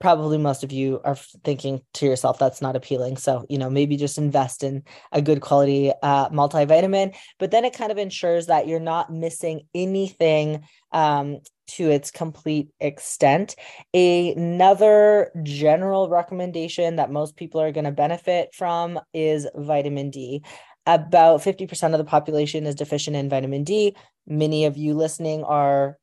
probably 0.00 0.38
most 0.38 0.64
of 0.64 0.72
you 0.72 1.00
are 1.04 1.16
thinking 1.44 1.82
to 1.94 2.06
yourself 2.06 2.38
that's 2.38 2.62
not 2.62 2.74
appealing. 2.74 3.16
So 3.16 3.44
you 3.48 3.58
know 3.58 3.70
maybe 3.70 3.96
just 3.96 4.18
invest 4.18 4.64
in 4.64 4.82
a 5.12 5.22
good 5.22 5.40
quality 5.40 5.92
uh, 6.02 6.30
multivitamin. 6.30 7.14
But 7.38 7.50
then 7.50 7.64
it 7.64 7.76
kind 7.76 7.92
of 7.92 7.98
ensures 7.98 8.46
that 8.46 8.66
you're 8.66 8.80
not 8.80 9.12
missing 9.12 9.62
anything 9.74 10.64
um, 10.92 11.38
to 11.68 11.90
its 11.90 12.10
complete 12.10 12.68
extent. 12.80 13.54
Another 13.94 15.30
general 15.42 16.08
recommendation 16.08 16.96
that 16.96 17.12
most 17.12 17.36
people 17.36 17.60
are 17.60 17.72
going 17.72 17.84
to 17.84 17.92
benefit 17.92 18.54
from 18.54 18.98
is 19.14 19.46
vitamin 19.54 20.10
d. 20.10 20.42
About 20.86 21.40
50% 21.40 21.92
of 21.92 21.98
the 21.98 22.04
population 22.04 22.66
is 22.66 22.74
deficient 22.74 23.16
in 23.16 23.28
vitamin 23.28 23.64
d. 23.64 23.94
Many 24.26 24.64
of 24.64 24.76
you 24.76 24.94
listening 24.94 25.44
are 25.44 25.98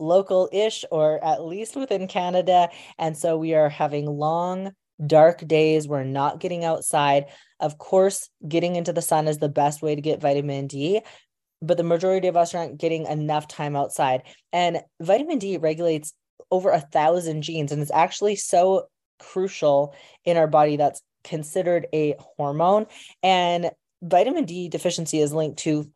local 0.00 0.48
ish 0.52 0.84
or 0.90 1.22
at 1.24 1.44
least 1.44 1.76
within 1.76 2.08
Canada. 2.08 2.68
And 2.98 3.16
so 3.16 3.36
we 3.36 3.54
are 3.54 3.68
having 3.68 4.06
long, 4.06 4.72
dark 5.06 5.46
days. 5.46 5.86
We're 5.86 6.04
not 6.04 6.40
getting 6.40 6.64
outside. 6.64 7.26
Of 7.60 7.78
course, 7.78 8.28
getting 8.46 8.76
into 8.76 8.92
the 8.92 9.02
sun 9.02 9.28
is 9.28 9.38
the 9.38 9.48
best 9.48 9.82
way 9.82 9.94
to 9.94 10.00
get 10.00 10.20
vitamin 10.20 10.66
D, 10.66 11.00
but 11.62 11.76
the 11.76 11.84
majority 11.84 12.28
of 12.28 12.36
us 12.36 12.54
aren't 12.54 12.78
getting 12.78 13.06
enough 13.06 13.46
time 13.48 13.76
outside. 13.76 14.22
And 14.52 14.80
vitamin 15.00 15.38
D 15.38 15.58
regulates 15.58 16.12
over 16.50 16.70
a 16.70 16.80
thousand 16.80 17.42
genes, 17.42 17.70
and 17.70 17.80
it's 17.80 17.90
actually 17.92 18.36
so 18.36 18.88
crucial 19.18 19.94
in 20.24 20.36
our 20.36 20.46
body 20.46 20.76
that's 20.76 21.02
considered 21.22 21.86
a 21.92 22.16
hormone. 22.18 22.86
And 23.22 23.70
vitamin 24.02 24.46
D 24.46 24.68
deficiency 24.68 25.20
is 25.20 25.32
linked 25.32 25.58
to 25.60 25.90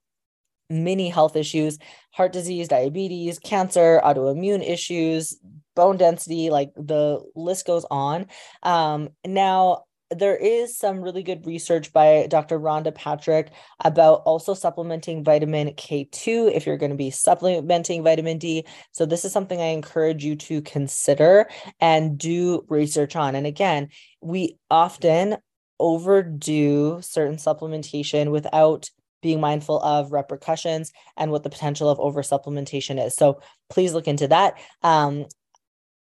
many 0.70 1.09
health 1.09 1.37
issues 1.37 1.79
heart 2.14 2.33
disease, 2.33 2.68
diabetes, 2.68 3.40
cancer, 3.40 4.00
autoimmune 4.05 4.62
issues, 4.66 5.37
bone 5.74 5.96
density 5.96 6.48
like 6.48 6.72
the 6.77 7.20
list 7.35 7.66
goes 7.66 7.85
on. 7.90 8.27
Um, 8.62 9.09
now, 9.27 9.85
there 10.11 10.37
is 10.37 10.79
some 10.79 11.00
really 11.00 11.24
good 11.24 11.44
research 11.44 11.92
by 11.92 12.29
Dr. 12.31 12.61
Rhonda 12.61 12.94
Patrick 12.94 13.50
about 13.85 14.22
also 14.27 14.55
supplementing 14.55 15.24
vitamin 15.24 15.70
K2 15.70 16.53
if 16.55 16.66
you're 16.66 16.77
going 16.77 16.92
to 16.92 16.96
be 16.96 17.11
supplementing 17.11 18.05
vitamin 18.05 18.38
D. 18.38 18.64
So, 18.92 19.07
this 19.07 19.24
is 19.24 19.33
something 19.33 19.61
I 19.61 19.66
encourage 19.72 20.24
you 20.24 20.37
to 20.37 20.62
consider 20.62 21.48
and 21.81 22.16
do 22.16 22.64
research 22.68 23.16
on. 23.16 23.35
And 23.35 23.46
again, 23.46 23.88
we 24.20 24.57
often 24.70 25.38
overdo 25.81 27.00
certain 27.03 27.37
supplementation 27.37 28.31
without 28.31 28.88
being 29.24 29.40
mindful 29.40 29.80
of 29.80 30.12
repercussions 30.12 30.92
and 31.16 31.30
what 31.30 31.42
the 31.42 31.50
potential 31.50 31.88
of 31.88 31.98
oversupplementation 31.98 33.04
is. 33.04 33.16
So 33.16 33.40
please 33.70 33.94
look 33.94 34.06
into 34.06 34.28
that. 34.28 34.58
Um, 34.82 35.24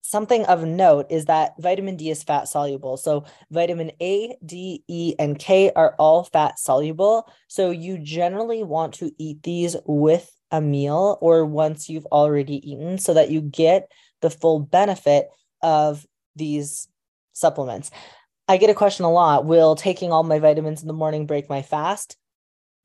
something 0.01 0.43
of 0.45 0.65
note 0.65 1.07
is 1.09 1.25
that 1.25 1.53
vitamin 1.57 1.95
D 1.95 2.09
is 2.09 2.23
fat 2.23 2.49
soluble. 2.49 2.97
So 2.97 3.23
vitamin 3.49 3.93
A, 4.01 4.35
D, 4.45 4.83
E, 4.89 5.15
and 5.17 5.39
K 5.39 5.71
are 5.77 5.95
all 5.97 6.25
fat 6.25 6.59
soluble. 6.59 7.31
So 7.47 7.71
you 7.71 7.97
generally 7.97 8.63
want 8.63 8.95
to 8.95 9.11
eat 9.17 9.41
these 9.43 9.77
with 9.85 10.29
a 10.51 10.59
meal 10.59 11.17
or 11.21 11.45
once 11.45 11.89
you've 11.89 12.05
already 12.07 12.69
eaten 12.69 12.97
so 12.97 13.13
that 13.13 13.31
you 13.31 13.39
get 13.39 13.89
the 14.21 14.29
full 14.29 14.59
benefit 14.59 15.29
of 15.61 16.05
these 16.35 16.89
supplements. 17.31 17.91
I 18.49 18.57
get 18.57 18.69
a 18.69 18.75
question 18.75 19.05
a 19.05 19.11
lot 19.11 19.45
Will 19.45 19.75
taking 19.75 20.11
all 20.11 20.23
my 20.23 20.39
vitamins 20.39 20.81
in 20.81 20.87
the 20.87 20.93
morning 20.93 21.25
break 21.25 21.49
my 21.49 21.61
fast? 21.61 22.17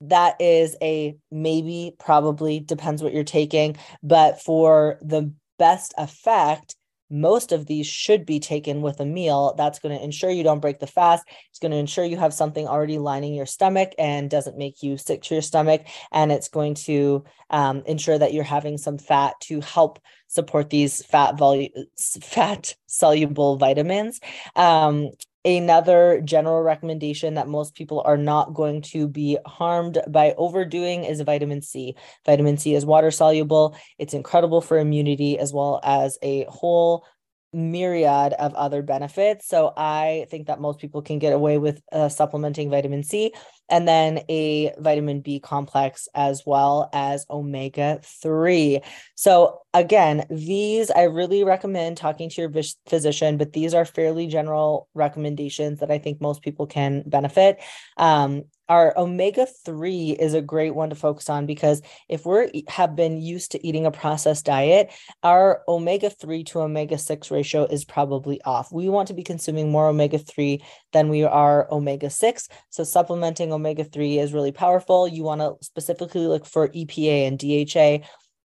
That 0.01 0.39
is 0.41 0.75
a 0.81 1.15
maybe, 1.31 1.95
probably 1.99 2.59
depends 2.59 3.01
what 3.01 3.13
you're 3.13 3.23
taking. 3.23 3.77
But 4.03 4.41
for 4.41 4.97
the 5.01 5.33
best 5.57 5.93
effect, 5.97 6.75
most 7.11 7.51
of 7.51 7.65
these 7.65 7.85
should 7.85 8.25
be 8.25 8.39
taken 8.39 8.81
with 8.81 8.99
a 9.01 9.05
meal. 9.05 9.53
That's 9.57 9.79
going 9.79 9.95
to 9.95 10.03
ensure 10.03 10.31
you 10.31 10.43
don't 10.43 10.61
break 10.61 10.79
the 10.79 10.87
fast. 10.87 11.27
It's 11.49 11.59
going 11.59 11.71
to 11.71 11.77
ensure 11.77 12.05
you 12.05 12.17
have 12.17 12.33
something 12.33 12.65
already 12.65 12.97
lining 12.97 13.35
your 13.35 13.45
stomach 13.45 13.91
and 13.99 14.29
doesn't 14.29 14.57
make 14.57 14.81
you 14.81 14.97
sick 14.97 15.21
to 15.23 15.35
your 15.35 15.41
stomach. 15.41 15.85
And 16.11 16.31
it's 16.31 16.47
going 16.47 16.75
to 16.75 17.25
um, 17.49 17.83
ensure 17.85 18.17
that 18.17 18.33
you're 18.33 18.45
having 18.45 18.77
some 18.77 18.97
fat 18.97 19.33
to 19.41 19.59
help 19.59 19.99
support 20.27 20.69
these 20.69 21.05
fat 21.05 21.37
volume, 21.37 21.71
fat 21.97 22.75
soluble 22.87 23.57
vitamins. 23.57 24.21
Um, 24.55 25.09
Another 25.43 26.21
general 26.23 26.61
recommendation 26.61 27.33
that 27.33 27.47
most 27.47 27.73
people 27.73 28.03
are 28.05 28.17
not 28.17 28.53
going 28.53 28.83
to 28.83 29.07
be 29.07 29.39
harmed 29.45 29.97
by 30.07 30.35
overdoing 30.37 31.03
is 31.03 31.19
vitamin 31.21 31.63
C. 31.63 31.95
Vitamin 32.25 32.57
C 32.57 32.75
is 32.75 32.85
water 32.85 33.09
soluble. 33.09 33.75
It's 33.97 34.13
incredible 34.13 34.61
for 34.61 34.77
immunity 34.77 35.39
as 35.39 35.51
well 35.51 35.79
as 35.83 36.19
a 36.21 36.45
whole 36.45 37.05
myriad 37.53 38.33
of 38.33 38.53
other 38.53 38.81
benefits. 38.81 39.47
So 39.47 39.73
I 39.75 40.27
think 40.29 40.47
that 40.47 40.61
most 40.61 40.79
people 40.79 41.01
can 41.01 41.19
get 41.19 41.33
away 41.33 41.57
with 41.57 41.81
uh, 41.91 42.07
supplementing 42.07 42.69
vitamin 42.69 43.03
C 43.03 43.33
and 43.69 43.87
then 43.87 44.21
a 44.29 44.73
vitamin 44.79 45.21
B 45.21 45.39
complex 45.39 46.07
as 46.13 46.43
well 46.45 46.89
as 46.93 47.25
omega 47.29 47.99
3. 48.03 48.81
So 49.15 49.59
again, 49.73 50.25
these 50.29 50.91
I 50.91 51.03
really 51.03 51.43
recommend 51.43 51.97
talking 51.97 52.29
to 52.29 52.41
your 52.41 52.51
physician, 52.87 53.37
but 53.37 53.53
these 53.53 53.73
are 53.73 53.85
fairly 53.85 54.27
general 54.27 54.89
recommendations 54.93 55.79
that 55.79 55.91
I 55.91 55.97
think 55.97 56.21
most 56.21 56.41
people 56.41 56.67
can 56.67 57.03
benefit. 57.05 57.59
Um, 57.97 58.43
our 58.71 58.97
omega 58.97 59.45
3 59.65 60.11
is 60.11 60.33
a 60.33 60.41
great 60.41 60.73
one 60.73 60.89
to 60.91 60.95
focus 60.95 61.29
on 61.29 61.45
because 61.45 61.81
if 62.07 62.25
we 62.25 62.63
have 62.69 62.95
been 62.95 63.19
used 63.19 63.51
to 63.51 63.67
eating 63.67 63.85
a 63.85 63.91
processed 63.91 64.45
diet 64.45 64.89
our 65.23 65.61
omega 65.67 66.09
3 66.09 66.45
to 66.45 66.61
omega 66.61 66.97
6 66.97 67.31
ratio 67.31 67.65
is 67.65 67.83
probably 67.83 68.41
off 68.43 68.71
we 68.71 68.87
want 68.87 69.09
to 69.09 69.13
be 69.13 69.23
consuming 69.23 69.69
more 69.69 69.89
omega 69.89 70.17
3 70.17 70.63
than 70.93 71.09
we 71.09 71.23
are 71.23 71.67
omega 71.71 72.09
6 72.09 72.49
so 72.69 72.83
supplementing 72.83 73.51
omega 73.51 73.83
3 73.83 74.19
is 74.19 74.33
really 74.33 74.51
powerful. 74.51 75.07
You 75.07 75.23
want 75.23 75.41
to 75.41 75.55
specifically 75.61 76.27
look 76.27 76.45
for 76.45 76.69
epa 76.69 77.27
and 77.27 77.37
dha 77.37 78.01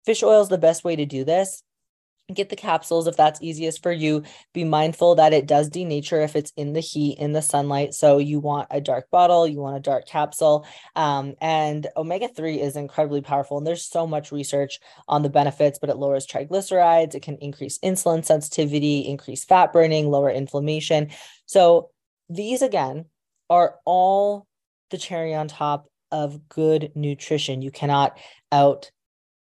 fish 0.05 0.23
oil 0.23 0.41
is 0.41 0.49
the 0.49 0.57
best 0.57 0.83
way 0.83 0.95
to 0.95 1.05
do 1.05 1.23
this. 1.23 1.63
Get 2.33 2.47
the 2.47 2.55
capsules 2.55 3.05
if 3.05 3.17
that's 3.17 3.41
easiest 3.41 3.83
for 3.83 3.91
you. 3.91 4.23
Be 4.53 4.63
mindful 4.63 5.15
that 5.15 5.33
it 5.33 5.45
does 5.45 5.69
denature 5.69 6.23
if 6.23 6.37
it's 6.37 6.53
in 6.55 6.71
the 6.71 6.79
heat 6.79 7.19
in 7.19 7.33
the 7.33 7.41
sunlight. 7.41 7.93
So 7.93 8.17
you 8.17 8.39
want 8.39 8.69
a 8.71 8.79
dark 8.79 9.09
bottle 9.11 9.45
you 9.45 9.59
want 9.59 9.75
a 9.75 9.81
dark 9.81 10.07
capsule. 10.07 10.65
Um, 10.95 11.35
and 11.41 11.85
omega-3 11.97 12.59
is 12.59 12.77
incredibly 12.77 13.21
powerful 13.21 13.57
and 13.57 13.67
there's 13.67 13.85
so 13.85 14.07
much 14.07 14.31
research 14.31 14.79
on 15.09 15.21
the 15.21 15.29
benefits 15.29 15.79
but 15.79 15.89
it 15.89 15.97
lowers 15.97 16.25
triglycerides. 16.25 17.13
It 17.13 17.23
can 17.23 17.37
increase 17.37 17.77
insulin 17.79 18.23
sensitivity 18.23 19.01
increase 19.01 19.43
fat 19.43 19.73
burning 19.73 20.09
lower 20.09 20.31
inflammation. 20.31 21.09
So 21.45 21.89
these 22.29 22.61
again 22.61 23.05
are 23.49 23.75
all 23.85 24.47
the 24.91 24.97
cherry 24.97 25.33
on 25.33 25.47
top 25.47 25.87
of 26.11 26.47
good 26.47 26.91
nutrition. 26.95 27.61
You 27.61 27.71
cannot 27.71 28.17
out 28.51 28.91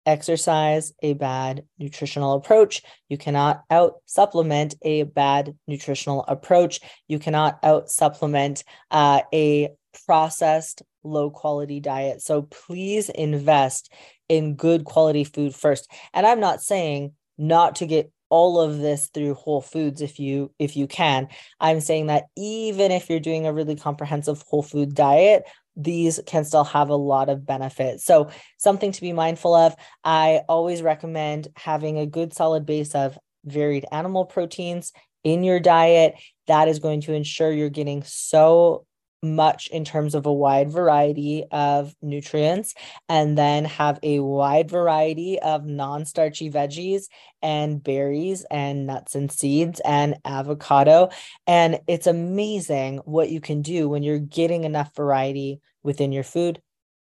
exercise 0.05 0.93
a 1.01 1.13
bad 1.13 1.63
nutritional 1.77 2.34
approach. 2.34 2.82
You 3.10 3.17
cannot 3.17 3.63
out 3.69 3.95
supplement 4.05 4.75
a 4.82 5.03
bad 5.03 5.55
nutritional 5.67 6.25
approach. 6.27 6.79
You 7.08 7.19
cannot 7.19 7.60
out 7.63 7.89
supplement 7.89 8.63
uh, 8.91 9.21
a 9.34 9.69
processed 10.05 10.82
low 11.03 11.29
quality 11.29 11.79
diet. 11.79 12.21
So 12.21 12.43
please 12.43 13.10
invest 13.10 13.91
in 14.27 14.55
good 14.55 14.84
quality 14.84 15.23
food 15.23 15.55
first. 15.55 15.89
And 16.13 16.25
I'm 16.25 16.39
not 16.39 16.62
saying 16.62 17.13
not 17.38 17.75
to 17.75 17.86
get 17.86 18.12
all 18.29 18.59
of 18.59 18.79
this 18.79 19.09
through 19.13 19.33
whole 19.33 19.61
foods 19.61 20.01
if 20.01 20.19
you 20.19 20.51
if 20.59 20.75
you 20.75 20.87
can. 20.87 21.27
I'm 21.59 21.79
saying 21.81 22.07
that 22.07 22.25
even 22.37 22.91
if 22.91 23.09
you're 23.09 23.19
doing 23.19 23.45
a 23.45 23.53
really 23.53 23.75
comprehensive 23.75 24.43
whole 24.47 24.63
food 24.63 24.93
diet 24.95 25.43
these 25.81 26.19
can 26.25 26.43
still 26.43 26.65
have 26.65 26.89
a 26.89 26.95
lot 26.95 27.29
of 27.29 27.45
benefit. 27.45 28.01
So 28.01 28.29
something 28.57 28.91
to 28.91 29.01
be 29.01 29.13
mindful 29.13 29.53
of 29.53 29.75
i 30.03 30.41
always 30.49 30.81
recommend 30.81 31.47
having 31.55 31.97
a 31.97 32.05
good 32.05 32.33
solid 32.33 32.65
base 32.65 32.95
of 32.95 33.17
varied 33.45 33.85
animal 33.91 34.25
proteins 34.25 34.91
in 35.23 35.43
your 35.43 35.59
diet. 35.59 36.15
That 36.47 36.67
is 36.67 36.79
going 36.79 37.01
to 37.01 37.13
ensure 37.13 37.51
you're 37.51 37.69
getting 37.69 38.03
so 38.03 38.85
much 39.21 39.67
in 39.67 39.84
terms 39.84 40.15
of 40.15 40.25
a 40.25 40.34
wide 40.34 40.69
variety 40.69 41.43
of 41.51 41.93
nutrients 42.01 42.73
and 43.08 43.38
then 43.38 43.65
have 43.65 43.99
a 44.01 44.19
wide 44.19 44.69
variety 44.69 45.39
of 45.39 45.65
non-starchy 45.65 46.49
veggies 46.49 47.08
and 47.41 47.84
berries 47.84 48.45
and 48.49 48.88
nuts 48.88 49.15
and 49.15 49.32
seeds 49.32 49.82
and 49.84 50.15
avocado 50.23 51.10
and 51.47 51.79
it's 51.88 52.08
amazing 52.08 52.97
what 53.05 53.29
you 53.29 53.41
can 53.41 53.62
do 53.62 53.89
when 53.89 54.03
you're 54.03 54.19
getting 54.19 54.63
enough 54.63 54.95
variety 54.95 55.60
within 55.84 56.12
your 56.12 56.23
food 56.23 56.62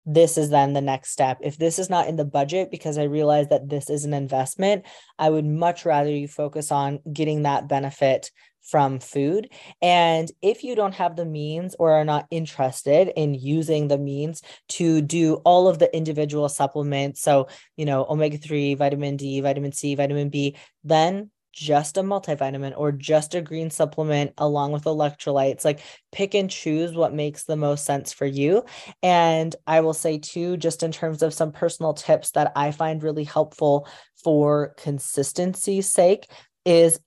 this 0.06 0.36
is 0.36 0.50
then 0.50 0.74
the 0.74 0.80
next 0.80 1.10
step. 1.10 1.38
If 1.40 1.56
this 1.56 1.78
is 1.78 1.88
not 1.88 2.08
in 2.08 2.16
the 2.16 2.24
budget, 2.24 2.70
because 2.70 2.98
I 2.98 3.04
realize 3.04 3.48
that 3.48 3.68
this 3.68 3.88
is 3.88 4.04
an 4.04 4.12
investment, 4.12 4.84
I 5.18 5.30
would 5.30 5.46
much 5.46 5.86
rather 5.86 6.10
you 6.10 6.28
focus 6.28 6.70
on 6.70 7.00
getting 7.10 7.44
that 7.44 7.68
benefit 7.68 8.30
from 8.64 8.98
food. 8.98 9.50
And 9.82 10.30
if 10.42 10.64
you 10.64 10.74
don't 10.74 10.94
have 10.94 11.16
the 11.16 11.26
means 11.26 11.76
or 11.78 11.92
are 11.92 12.04
not 12.04 12.26
interested 12.30 13.12
in 13.14 13.34
using 13.34 13.88
the 13.88 13.98
means 13.98 14.42
to 14.70 15.02
do 15.02 15.34
all 15.44 15.68
of 15.68 15.78
the 15.78 15.94
individual 15.94 16.48
supplements, 16.48 17.20
so, 17.20 17.48
you 17.76 17.84
know, 17.84 18.06
omega 18.08 18.38
3, 18.38 18.74
vitamin 18.74 19.16
D, 19.16 19.40
vitamin 19.40 19.72
C, 19.72 19.94
vitamin 19.94 20.30
B, 20.30 20.56
then 20.82 21.30
just 21.52 21.96
a 21.96 22.02
multivitamin 22.02 22.74
or 22.76 22.90
just 22.90 23.34
a 23.34 23.40
green 23.40 23.70
supplement 23.70 24.32
along 24.38 24.72
with 24.72 24.84
electrolytes. 24.84 25.64
Like 25.64 25.80
pick 26.10 26.34
and 26.34 26.50
choose 26.50 26.94
what 26.94 27.14
makes 27.14 27.44
the 27.44 27.56
most 27.56 27.84
sense 27.84 28.12
for 28.12 28.26
you. 28.26 28.64
And 29.02 29.54
I 29.66 29.80
will 29.80 29.94
say, 29.94 30.18
too, 30.18 30.56
just 30.56 30.82
in 30.82 30.90
terms 30.90 31.22
of 31.22 31.32
some 31.32 31.52
personal 31.52 31.94
tips 31.94 32.32
that 32.32 32.50
I 32.56 32.72
find 32.72 33.02
really 33.02 33.24
helpful 33.24 33.88
for 34.22 34.74
consistency's 34.78 35.88
sake, 35.88 36.28
is 36.64 36.98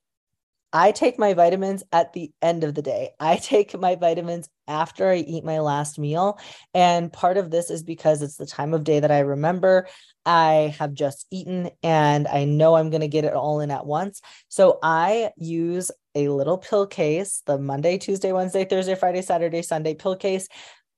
I 0.72 0.92
take 0.92 1.18
my 1.18 1.32
vitamins 1.32 1.82
at 1.92 2.12
the 2.12 2.30
end 2.42 2.62
of 2.62 2.74
the 2.74 2.82
day. 2.82 3.10
I 3.18 3.36
take 3.36 3.78
my 3.78 3.94
vitamins 3.94 4.48
after 4.66 5.08
I 5.08 5.16
eat 5.16 5.44
my 5.44 5.60
last 5.60 5.98
meal. 5.98 6.38
And 6.74 7.12
part 7.12 7.38
of 7.38 7.50
this 7.50 7.70
is 7.70 7.82
because 7.82 8.20
it's 8.20 8.36
the 8.36 8.46
time 8.46 8.74
of 8.74 8.84
day 8.84 9.00
that 9.00 9.10
I 9.10 9.20
remember. 9.20 9.88
I 10.26 10.74
have 10.78 10.92
just 10.92 11.26
eaten 11.30 11.70
and 11.82 12.28
I 12.28 12.44
know 12.44 12.76
I'm 12.76 12.90
going 12.90 13.00
to 13.00 13.08
get 13.08 13.24
it 13.24 13.32
all 13.32 13.60
in 13.60 13.70
at 13.70 13.86
once. 13.86 14.20
So 14.48 14.78
I 14.82 15.30
use 15.38 15.90
a 16.14 16.28
little 16.28 16.58
pill 16.58 16.86
case, 16.86 17.42
the 17.46 17.58
Monday, 17.58 17.96
Tuesday, 17.96 18.32
Wednesday, 18.32 18.66
Thursday, 18.66 18.94
Friday, 18.94 19.22
Saturday, 19.22 19.62
Sunday 19.62 19.94
pill 19.94 20.16
case. 20.16 20.48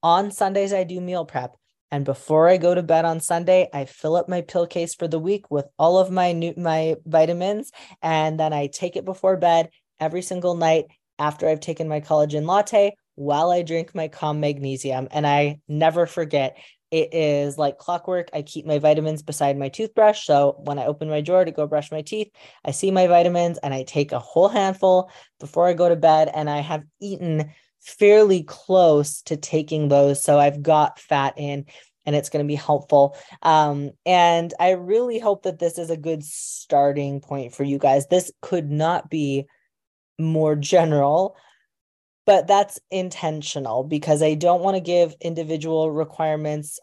On 0.02 0.30
Sundays, 0.30 0.72
I 0.72 0.84
do 0.84 1.00
meal 1.00 1.26
prep. 1.26 1.59
And 1.90 2.04
before 2.04 2.48
I 2.48 2.56
go 2.56 2.74
to 2.74 2.82
bed 2.82 3.04
on 3.04 3.20
Sunday, 3.20 3.68
I 3.72 3.84
fill 3.84 4.16
up 4.16 4.28
my 4.28 4.42
pill 4.42 4.66
case 4.66 4.94
for 4.94 5.08
the 5.08 5.18
week 5.18 5.50
with 5.50 5.66
all 5.78 5.98
of 5.98 6.10
my 6.10 6.32
new 6.32 6.54
my 6.56 6.96
vitamins 7.04 7.72
and 8.02 8.38
then 8.38 8.52
I 8.52 8.68
take 8.68 8.96
it 8.96 9.04
before 9.04 9.36
bed 9.36 9.70
every 9.98 10.22
single 10.22 10.54
night 10.54 10.86
after 11.18 11.48
I've 11.48 11.60
taken 11.60 11.88
my 11.88 12.00
collagen 12.00 12.46
latte 12.46 12.94
while 13.16 13.50
I 13.50 13.62
drink 13.62 13.94
my 13.94 14.08
calm 14.08 14.40
magnesium 14.40 15.08
and 15.10 15.26
I 15.26 15.60
never 15.68 16.06
forget 16.06 16.56
it 16.90 17.14
is 17.14 17.56
like 17.56 17.78
clockwork. 17.78 18.30
I 18.32 18.42
keep 18.42 18.66
my 18.66 18.78
vitamins 18.78 19.22
beside 19.22 19.56
my 19.56 19.68
toothbrush. 19.68 20.26
So 20.26 20.56
when 20.64 20.78
I 20.78 20.86
open 20.86 21.08
my 21.08 21.20
drawer 21.20 21.44
to 21.44 21.52
go 21.52 21.66
brush 21.66 21.92
my 21.92 22.02
teeth, 22.02 22.30
I 22.64 22.72
see 22.72 22.90
my 22.90 23.06
vitamins 23.06 23.58
and 23.58 23.72
I 23.72 23.84
take 23.84 24.12
a 24.12 24.18
whole 24.18 24.48
handful 24.48 25.10
before 25.38 25.68
I 25.68 25.74
go 25.74 25.88
to 25.88 25.96
bed. 25.96 26.30
And 26.34 26.50
I 26.50 26.58
have 26.58 26.82
eaten 27.00 27.52
fairly 27.80 28.42
close 28.42 29.22
to 29.22 29.36
taking 29.36 29.88
those. 29.88 30.22
So 30.22 30.38
I've 30.38 30.62
got 30.62 30.98
fat 30.98 31.34
in 31.36 31.66
and 32.06 32.16
it's 32.16 32.30
going 32.30 32.44
to 32.44 32.48
be 32.48 32.56
helpful. 32.56 33.16
Um, 33.42 33.90
and 34.06 34.52
I 34.58 34.72
really 34.72 35.18
hope 35.18 35.42
that 35.42 35.58
this 35.58 35.78
is 35.78 35.90
a 35.90 35.96
good 35.96 36.24
starting 36.24 37.20
point 37.20 37.54
for 37.54 37.64
you 37.64 37.78
guys. 37.78 38.06
This 38.06 38.32
could 38.42 38.70
not 38.70 39.10
be 39.10 39.46
more 40.18 40.56
general, 40.56 41.36
but 42.26 42.46
that's 42.46 42.78
intentional 42.90 43.84
because 43.84 44.22
I 44.22 44.34
don't 44.34 44.62
want 44.62 44.76
to 44.76 44.80
give 44.80 45.14
individual 45.20 45.90
requirements 45.90 46.78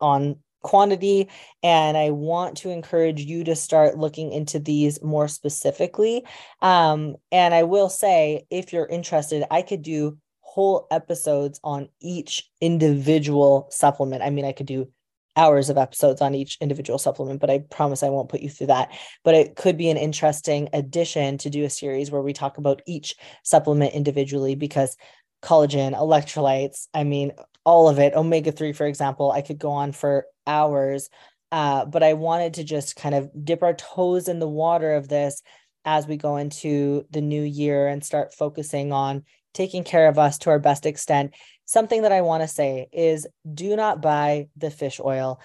on 0.00 0.36
quantity 0.66 1.28
and 1.62 1.96
i 1.96 2.10
want 2.10 2.56
to 2.56 2.70
encourage 2.70 3.20
you 3.20 3.44
to 3.44 3.54
start 3.54 3.96
looking 3.96 4.32
into 4.32 4.58
these 4.58 5.00
more 5.00 5.28
specifically. 5.28 6.24
Um, 6.60 7.14
and 7.30 7.54
i 7.54 7.62
will 7.62 7.88
say 7.88 8.46
if 8.50 8.72
you're 8.72 8.88
interested 8.88 9.44
i 9.48 9.62
could 9.62 9.82
do 9.82 10.18
whole 10.40 10.88
episodes 10.90 11.60
on 11.62 11.88
each 12.00 12.50
individual 12.60 13.68
supplement. 13.70 14.24
I 14.24 14.30
mean 14.30 14.44
i 14.44 14.50
could 14.50 14.66
do 14.66 14.90
hours 15.36 15.70
of 15.70 15.78
episodes 15.78 16.20
on 16.20 16.34
each 16.34 16.58
individual 16.60 16.98
supplement 16.98 17.40
but 17.40 17.50
i 17.50 17.58
promise 17.58 18.02
i 18.02 18.08
won't 18.08 18.28
put 18.28 18.40
you 18.40 18.50
through 18.50 18.66
that. 18.66 18.90
But 19.22 19.36
it 19.36 19.54
could 19.54 19.76
be 19.76 19.88
an 19.90 19.96
interesting 19.96 20.68
addition 20.72 21.38
to 21.38 21.48
do 21.48 21.62
a 21.62 21.70
series 21.70 22.10
where 22.10 22.22
we 22.22 22.32
talk 22.32 22.58
about 22.58 22.82
each 22.88 23.14
supplement 23.44 23.94
individually 23.94 24.56
because 24.56 24.96
collagen 25.44 25.94
electrolytes 25.94 26.88
i 26.92 27.04
mean 27.04 27.30
all 27.66 27.90
of 27.90 27.98
it 27.98 28.14
omega 28.14 28.50
3 28.50 28.72
for 28.72 28.86
example 28.86 29.30
i 29.30 29.42
could 29.42 29.58
go 29.58 29.70
on 29.70 29.92
for 29.92 30.24
hours. 30.46 31.10
Uh, 31.52 31.84
but 31.84 32.02
I 32.02 32.14
wanted 32.14 32.54
to 32.54 32.64
just 32.64 32.96
kind 32.96 33.14
of 33.14 33.30
dip 33.44 33.62
our 33.62 33.74
toes 33.74 34.28
in 34.28 34.38
the 34.38 34.48
water 34.48 34.94
of 34.94 35.08
this 35.08 35.42
as 35.84 36.06
we 36.06 36.16
go 36.16 36.36
into 36.36 37.06
the 37.10 37.20
new 37.20 37.42
year 37.42 37.86
and 37.86 38.04
start 38.04 38.34
focusing 38.34 38.92
on 38.92 39.22
taking 39.54 39.84
care 39.84 40.08
of 40.08 40.18
us 40.18 40.38
to 40.38 40.50
our 40.50 40.58
best 40.58 40.86
extent. 40.86 41.34
Something 41.64 42.02
that 42.02 42.12
I 42.12 42.22
want 42.22 42.42
to 42.42 42.48
say 42.48 42.88
is 42.92 43.26
do 43.52 43.76
not 43.76 44.02
buy 44.02 44.48
the 44.56 44.70
fish 44.70 45.00
oil. 45.02 45.40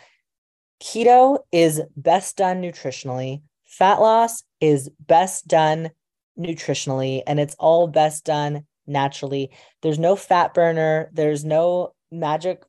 Keto 0.82 1.40
is 1.52 1.82
best 1.96 2.38
done 2.38 2.62
nutritionally, 2.62 3.44
fat 3.66 4.02
loss 4.02 4.44
is 4.60 4.90
best 5.00 5.48
done 5.48 5.92
nutritionally, 6.38 7.22
and 7.28 7.40
it's 7.40 7.56
all 7.60 7.88
best 7.88 8.26
done 8.26 8.66
naturally. 8.88 9.52
There's 9.84 10.00
no 10.00 10.16
fat 10.16 10.56
burner, 10.56 11.12
there's 11.14 11.46
no 11.46 11.94
magic 12.12 12.64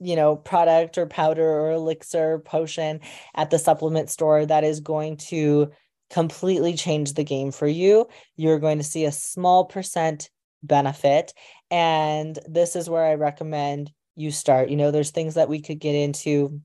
you 0.00 0.16
know 0.16 0.36
product 0.36 0.98
or 0.98 1.06
powder 1.06 1.48
or 1.48 1.70
elixir 1.72 2.40
potion 2.40 3.00
at 3.34 3.50
the 3.50 3.58
supplement 3.58 4.10
store 4.10 4.44
that 4.44 4.64
is 4.64 4.80
going 4.80 5.16
to 5.16 5.70
completely 6.10 6.74
change 6.74 7.14
the 7.14 7.24
game 7.24 7.50
for 7.50 7.66
you. 7.66 8.06
You're 8.36 8.58
going 8.58 8.78
to 8.78 8.84
see 8.84 9.04
a 9.04 9.12
small 9.12 9.64
percent 9.64 10.30
benefit. 10.62 11.32
And 11.70 12.38
this 12.46 12.76
is 12.76 12.88
where 12.88 13.04
i 13.04 13.14
recommend 13.14 13.90
you 14.16 14.30
start. 14.30 14.68
You 14.68 14.76
know 14.76 14.90
there's 14.90 15.10
things 15.10 15.34
that 15.34 15.48
we 15.48 15.60
could 15.60 15.78
get 15.78 15.94
into 15.94 16.60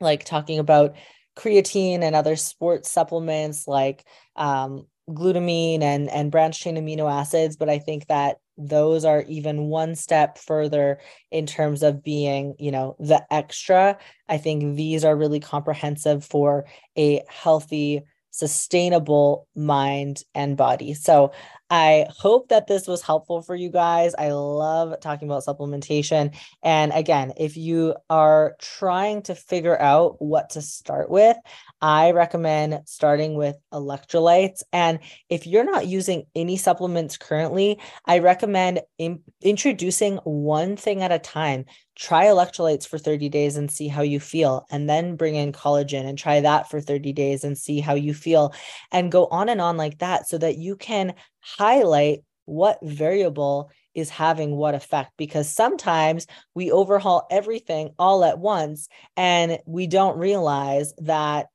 like 0.00 0.24
talking 0.24 0.58
about 0.58 0.96
creatine 1.36 2.02
and 2.02 2.14
other 2.14 2.36
sports 2.36 2.90
supplements 2.90 3.66
like 3.66 4.04
um, 4.36 4.86
glutamine 5.08 5.82
and 5.82 6.08
and 6.10 6.30
branched 6.30 6.62
chain 6.62 6.76
amino 6.76 7.12
acids 7.12 7.56
but 7.56 7.68
i 7.68 7.78
think 7.78 8.06
that 8.06 8.38
those 8.56 9.04
are 9.04 9.22
even 9.22 9.64
one 9.64 9.94
step 9.94 10.38
further 10.38 10.98
in 11.30 11.46
terms 11.46 11.82
of 11.82 12.02
being 12.02 12.54
you 12.58 12.70
know 12.70 12.96
the 12.98 13.24
extra 13.32 13.98
i 14.28 14.38
think 14.38 14.76
these 14.76 15.04
are 15.04 15.16
really 15.16 15.40
comprehensive 15.40 16.24
for 16.24 16.64
a 16.96 17.22
healthy 17.28 18.02
sustainable 18.34 19.46
mind 19.54 20.24
and 20.34 20.56
body. 20.56 20.92
So 20.92 21.30
I 21.70 22.06
hope 22.10 22.48
that 22.48 22.66
this 22.66 22.88
was 22.88 23.00
helpful 23.00 23.42
for 23.42 23.54
you 23.54 23.70
guys. 23.70 24.12
I 24.18 24.32
love 24.32 24.98
talking 25.00 25.28
about 25.28 25.44
supplementation. 25.44 26.36
And 26.60 26.90
again, 26.92 27.34
if 27.36 27.56
you 27.56 27.94
are 28.10 28.56
trying 28.60 29.22
to 29.22 29.36
figure 29.36 29.80
out 29.80 30.16
what 30.20 30.50
to 30.50 30.62
start 30.62 31.10
with, 31.10 31.36
I 31.84 32.12
recommend 32.12 32.80
starting 32.86 33.34
with 33.34 33.56
electrolytes. 33.70 34.62
And 34.72 35.00
if 35.28 35.46
you're 35.46 35.70
not 35.70 35.86
using 35.86 36.24
any 36.34 36.56
supplements 36.56 37.18
currently, 37.18 37.78
I 38.06 38.20
recommend 38.20 38.80
in- 38.96 39.20
introducing 39.42 40.16
one 40.24 40.78
thing 40.78 41.02
at 41.02 41.12
a 41.12 41.18
time 41.18 41.66
try 41.94 42.24
electrolytes 42.24 42.88
for 42.88 42.96
30 42.96 43.28
days 43.28 43.58
and 43.58 43.70
see 43.70 43.88
how 43.88 44.00
you 44.00 44.18
feel 44.18 44.64
and 44.70 44.88
then 44.88 45.16
bring 45.16 45.34
in 45.34 45.52
collagen 45.52 46.08
and 46.08 46.16
try 46.16 46.40
that 46.40 46.70
for 46.70 46.80
30 46.80 47.12
days 47.12 47.44
and 47.44 47.58
see 47.58 47.80
how 47.80 47.92
you 47.92 48.14
feel 48.14 48.54
and 48.90 49.12
go 49.12 49.26
on 49.26 49.50
and 49.50 49.60
on 49.60 49.76
like 49.76 49.98
that 49.98 50.26
so 50.26 50.38
that 50.38 50.56
you 50.56 50.76
can 50.76 51.12
highlight 51.40 52.20
what 52.46 52.78
variable 52.82 53.70
is 53.94 54.08
having 54.08 54.56
what 54.56 54.74
effect 54.74 55.12
because 55.18 55.48
sometimes 55.48 56.26
we 56.54 56.72
overhaul 56.72 57.26
everything 57.30 57.90
all 57.98 58.24
at 58.24 58.38
once 58.38 58.88
and 59.18 59.58
we 59.66 59.86
don't 59.86 60.18
realize 60.18 60.94
that 60.98 61.46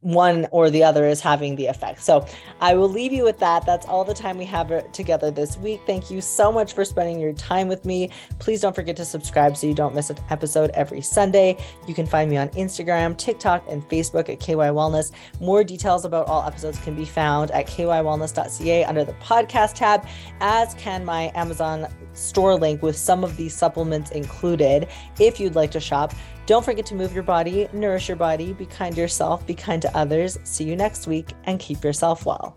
one 0.00 0.46
or 0.52 0.70
the 0.70 0.84
other 0.84 1.06
is 1.06 1.20
having 1.20 1.56
the 1.56 1.66
effect. 1.66 2.00
So 2.02 2.24
I 2.60 2.74
will 2.74 2.88
leave 2.88 3.12
you 3.12 3.24
with 3.24 3.38
that. 3.40 3.66
That's 3.66 3.86
all 3.86 4.04
the 4.04 4.14
time 4.14 4.38
we 4.38 4.44
have 4.44 4.92
together 4.92 5.30
this 5.30 5.56
week. 5.58 5.80
Thank 5.86 6.10
you 6.10 6.20
so 6.20 6.52
much 6.52 6.72
for 6.72 6.84
spending 6.84 7.18
your 7.18 7.32
time 7.32 7.66
with 7.66 7.84
me. 7.84 8.10
Please 8.38 8.60
don't 8.60 8.74
forget 8.74 8.96
to 8.96 9.04
subscribe 9.04 9.56
so 9.56 9.66
you 9.66 9.74
don't 9.74 9.94
miss 9.94 10.10
an 10.10 10.18
episode 10.30 10.70
every 10.70 11.00
Sunday. 11.00 11.56
You 11.86 11.94
can 11.94 12.06
find 12.06 12.30
me 12.30 12.36
on 12.36 12.48
Instagram, 12.50 13.16
TikTok, 13.16 13.64
and 13.68 13.82
Facebook 13.88 14.28
at 14.28 14.38
KY 14.38 14.54
Wellness. 14.54 15.10
More 15.40 15.64
details 15.64 16.04
about 16.04 16.26
all 16.26 16.46
episodes 16.46 16.78
can 16.78 16.94
be 16.94 17.04
found 17.04 17.50
at 17.50 17.66
kywellness.ca 17.66 18.84
under 18.84 19.04
the 19.04 19.14
podcast 19.14 19.74
tab, 19.74 20.06
as 20.40 20.74
can 20.74 21.04
my 21.04 21.32
Amazon 21.34 21.86
store 22.12 22.54
link 22.54 22.82
with 22.82 22.96
some 22.96 23.24
of 23.24 23.36
these 23.36 23.54
supplements 23.54 24.10
included 24.12 24.88
if 25.18 25.40
you'd 25.40 25.54
like 25.54 25.70
to 25.72 25.80
shop. 25.80 26.14
Don't 26.48 26.64
forget 26.64 26.86
to 26.86 26.94
move 26.94 27.12
your 27.12 27.24
body, 27.24 27.68
nourish 27.74 28.08
your 28.08 28.16
body, 28.16 28.54
be 28.54 28.64
kind 28.64 28.94
to 28.94 29.00
yourself, 29.02 29.46
be 29.46 29.52
kind 29.52 29.82
to 29.82 29.94
others. 29.94 30.38
See 30.44 30.64
you 30.64 30.76
next 30.76 31.06
week, 31.06 31.34
and 31.44 31.60
keep 31.60 31.84
yourself 31.84 32.24
well. 32.24 32.56